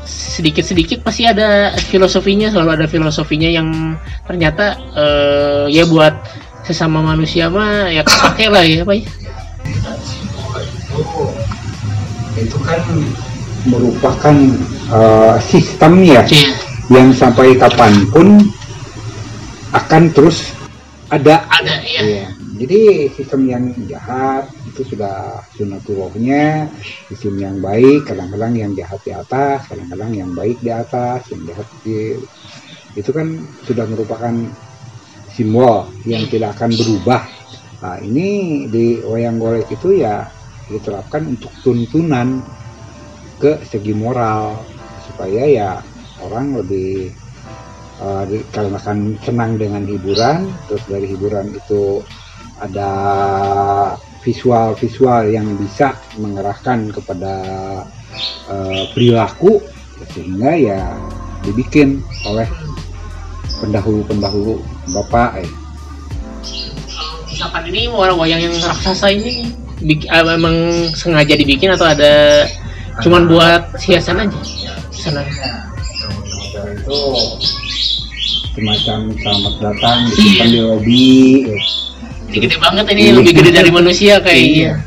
sedikit-sedikit 0.08 1.02
pasti 1.02 1.26
ada 1.26 1.74
filosofinya 1.90 2.46
selalu 2.48 2.70
ada 2.78 2.86
filosofinya 2.86 3.50
yang 3.50 3.98
ternyata 4.22 4.78
eh, 4.94 5.64
ya 5.74 5.82
buat 5.90 6.14
sesama 6.62 7.02
manusia 7.02 7.50
mah 7.50 7.90
ya 7.90 8.06
kepake 8.06 8.46
lah 8.46 8.62
ya 8.62 8.86
pak 8.86 8.96
ya 9.02 9.06
itu 12.38 12.58
kan 12.62 12.80
merupakan 13.66 14.36
eh, 14.94 15.34
sistem 15.42 15.92
ya 16.06 16.22
Iya. 16.30 16.50
yang 16.88 17.10
sampai 17.10 17.58
kapan 17.58 18.06
pun 18.14 18.38
akan 19.74 20.02
terus 20.14 20.54
ada 21.10 21.44
ada 21.50 21.82
ya 21.82 22.00
Iya. 22.04 22.26
Jadi 22.58 23.06
sistem 23.14 23.40
yang 23.46 23.64
jahat 23.86 24.50
itu 24.66 24.82
sudah 24.82 25.46
sunatullahnya, 25.54 26.74
sistem 27.06 27.34
yang 27.38 27.56
baik 27.62 28.10
kadang-kadang 28.10 28.52
yang 28.58 28.72
jahat 28.74 28.98
di 29.06 29.12
atas, 29.14 29.58
kadang-kadang 29.70 30.10
yang 30.18 30.30
baik 30.34 30.58
di 30.58 30.70
atas, 30.74 31.22
yang 31.30 31.42
jahat 31.46 31.68
di 31.86 32.18
itu 32.98 33.10
kan 33.14 33.26
sudah 33.62 33.86
merupakan 33.86 34.34
simbol 35.30 35.94
yang 36.02 36.26
tidak 36.26 36.58
akan 36.58 36.74
berubah. 36.74 37.22
Nah 37.78 37.96
ini 38.02 38.28
di 38.66 39.06
wayang 39.06 39.38
golek 39.38 39.70
itu 39.70 39.94
ya 39.94 40.26
diterapkan 40.66 41.38
untuk 41.38 41.52
tuntunan 41.62 42.42
ke 43.38 43.62
segi 43.62 43.94
moral 43.94 44.66
supaya 44.98 45.46
ya 45.46 45.70
orang 46.26 46.58
lebih 46.58 47.14
uh, 48.02 48.26
di- 48.26 48.46
kalau 48.50 48.74
akan 48.74 49.14
senang 49.22 49.54
dengan 49.62 49.86
hiburan 49.86 50.50
terus 50.66 50.84
dari 50.90 51.06
hiburan 51.06 51.54
itu 51.54 52.02
ada 52.58 52.90
visual-visual 54.22 55.30
yang 55.30 55.46
bisa 55.56 55.94
mengerahkan 56.18 56.90
kepada 56.90 57.34
uh, 58.50 58.82
perilaku 58.92 59.62
sehingga 60.14 60.52
ya 60.54 60.82
dibikin 61.46 62.02
oleh 62.26 62.46
pendahulu-pendahulu 63.62 64.62
bapak 64.94 65.42
eh. 65.42 65.50
misalkan 67.30 67.62
ini 67.70 67.90
orang 67.90 68.18
wayang 68.18 68.42
yang 68.42 68.54
raksasa 68.58 69.10
ini 69.14 69.54
memang 70.10 70.90
sengaja 70.94 71.38
dibikin 71.38 71.74
atau 71.74 71.86
ada 71.86 72.46
cuman 73.02 73.30
buat 73.30 73.78
hiasan 73.78 74.26
aja 74.26 74.40
senang 74.90 75.26
itu 76.74 77.00
semacam 78.58 78.98
selamat 79.14 79.54
datang 79.62 79.98
disimpan 80.10 80.48
di 80.50 80.60
lobi 80.62 81.06
eh. 81.54 81.62
Gede 82.28 82.56
banget 82.60 82.84
ini 82.92 83.02
lebih 83.16 83.32
gede 83.34 83.50
dari 83.50 83.70
manusia 83.72 84.20
kayaknya 84.20 84.78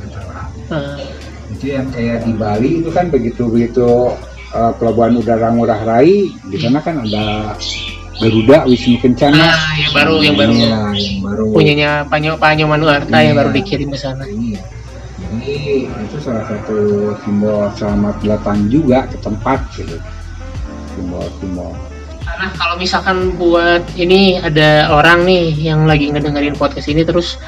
meteran. 0.00 0.48
Eh, 0.72 0.98
itu 1.52 1.64
yang 1.68 1.86
kayak 1.92 2.24
di 2.24 2.32
Bali 2.32 2.70
itu 2.80 2.90
kan 2.90 3.12
begitu 3.12 3.44
begitu 3.46 4.16
uh, 4.52 4.72
pelabuhan 4.76 5.14
udara 5.14 5.52
Ngurah 5.52 5.84
Rai 5.84 6.32
di 6.48 6.56
sana 6.56 6.80
kan 6.80 7.04
ada 7.04 7.54
Garuda 8.18 8.64
Wisnu 8.64 8.96
Kencana 8.98 9.52
ah 9.52 9.72
yang 9.76 9.92
baru 9.92 10.14
yang 10.22 10.36
baru 10.38 10.52
Iya, 10.52 10.78
yang 10.94 11.18
baru 11.22 11.44
punyanya 11.52 11.90
Panyo 12.06 12.32
Panyo 12.38 12.66
Manuarta 12.68 13.16
yang 13.18 13.34
Iya. 13.34 13.40
baru 13.44 13.50
dikirim 13.52 13.88
ke 13.90 13.98
sana. 13.98 14.24
Iya. 14.24 14.60
Jadi 15.32 15.56
itu 15.88 16.16
salah 16.20 16.44
satu 16.44 16.78
simbol 17.24 17.64
selamat 17.72 18.16
datang 18.20 18.68
juga 18.68 19.08
ke 19.08 19.16
tempat 19.24 19.64
gitu. 19.74 19.96
Simbol-simbol. 20.92 21.72
Nah 22.42 22.50
kalau 22.58 22.74
misalkan 22.74 23.38
buat 23.38 23.86
ini 23.94 24.34
ada 24.36 24.90
orang 24.90 25.22
nih 25.22 25.54
yang 25.62 25.86
lagi 25.86 26.10
ngedengerin 26.10 26.58
podcast 26.58 26.90
ini 26.90 27.06
terus 27.06 27.38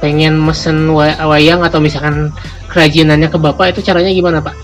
pengen 0.00 0.40
mesen 0.40 0.88
wa- 0.88 1.20
wayang 1.28 1.60
atau 1.60 1.78
misalkan 1.78 2.32
kerajinannya 2.66 3.28
ke 3.28 3.36
bapak 3.36 3.76
itu 3.76 3.84
caranya 3.84 4.08
gimana 4.08 4.40
pak? 4.40 4.56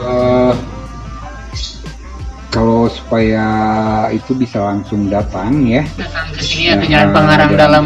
Eh, 0.00 0.54
kalau 2.48 2.88
supaya 2.88 3.44
itu 4.10 4.32
bisa 4.32 4.58
langsung 4.58 5.06
datang 5.06 5.60
ya. 5.68 5.84
Datang 5.94 6.32
ke 6.32 6.40
sini 6.40 6.62
ya 6.66 6.74
ke 6.80 6.86
Jalan 6.88 7.08
Pangarang 7.12 7.50
Jalan 7.52 7.60
dalam 7.60 7.84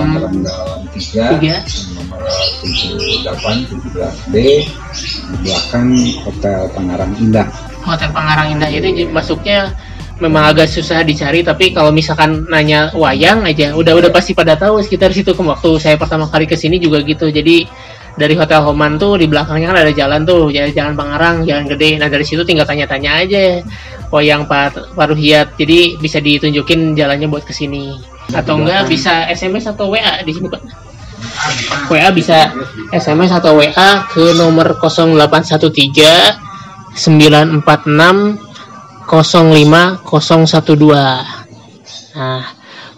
tiga, 0.94 1.24
tiga. 1.36 1.56
nomor 1.98 2.22
78 2.62 3.74
17B 3.74 4.32
di 4.32 5.36
belakang 5.42 5.88
Hotel 6.24 6.60
Pangarang 6.72 7.12
Indah. 7.18 7.46
Hotel 7.84 8.08
Pangarang 8.08 8.54
Indah 8.54 8.70
itu 8.70 8.88
j- 8.96 9.10
masuknya 9.10 9.74
memang 10.22 10.54
agak 10.54 10.70
susah 10.70 11.02
dicari 11.02 11.42
tapi 11.42 11.74
kalau 11.74 11.90
misalkan 11.90 12.46
nanya 12.46 12.94
wayang 12.94 13.42
aja 13.42 13.74
udah 13.74 13.98
udah 13.98 14.10
pasti 14.14 14.30
pada 14.30 14.54
tahu 14.54 14.78
sekitar 14.78 15.10
situ. 15.10 15.34
Waktu 15.34 15.70
saya 15.82 15.98
pertama 15.98 16.30
kali 16.30 16.46
ke 16.46 16.54
sini 16.54 16.78
juga 16.78 17.02
gitu. 17.02 17.30
Jadi 17.30 17.66
dari 18.14 18.34
Hotel 18.38 18.62
Homan 18.62 18.94
tuh 18.94 19.18
di 19.18 19.26
belakangnya 19.26 19.74
kan 19.74 19.78
ada 19.82 19.90
jalan 19.90 20.22
tuh 20.22 20.46
ya 20.54 20.70
jalan 20.70 20.94
Pangarang 20.94 21.42
jalan 21.42 21.66
gede. 21.66 21.98
Nah 21.98 22.06
dari 22.06 22.22
situ 22.22 22.46
tinggal 22.46 22.62
tanya-tanya 22.62 23.26
aja 23.26 23.58
wayang 24.14 24.46
Pak 24.46 24.94
Paruhiat. 24.94 25.58
Jadi 25.58 25.98
bisa 25.98 26.22
ditunjukin 26.22 26.94
jalannya 26.94 27.26
buat 27.26 27.42
ke 27.42 27.50
sini. 27.50 27.98
Atau 28.30 28.62
enggak 28.62 28.86
bisa 28.86 29.26
SMS 29.28 29.66
atau 29.66 29.90
WA 29.90 30.22
di 30.22 30.30
sini 30.30 30.46
Pak. 30.46 30.62
WA 31.90 32.14
bisa 32.14 32.54
SMS 32.94 33.34
atau 33.34 33.58
WA 33.58 34.06
ke 34.06 34.38
nomor 34.38 34.78
0813 34.78 36.38
946 36.94 38.43
05012. 39.08 40.04
Nah, 42.14 42.44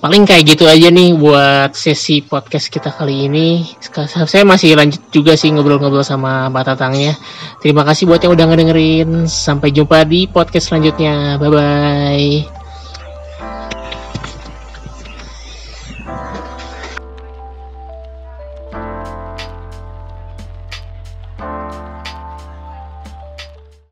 paling 0.01 0.23
kayak 0.29 0.45
gitu 0.45 0.65
aja 0.69 0.89
nih 0.93 1.17
buat 1.17 1.73
sesi 1.73 2.23
podcast 2.23 2.69
kita 2.69 2.93
kali 2.95 3.27
ini. 3.27 3.65
Saya 4.07 4.45
masih 4.45 4.77
lanjut 4.77 5.03
juga 5.11 5.35
sih 5.35 5.51
ngobrol-ngobrol 5.51 6.05
sama 6.07 6.47
Mbak 6.53 6.65
Tatangnya. 6.73 7.17
Terima 7.59 7.83
kasih 7.83 8.07
buat 8.07 8.21
yang 8.23 8.37
udah 8.37 8.47
ngedengerin. 8.47 9.27
Sampai 9.27 9.73
jumpa 9.75 10.05
di 10.07 10.31
podcast 10.31 10.71
selanjutnya. 10.71 11.41
Bye 11.41 11.51
bye. 11.51 12.56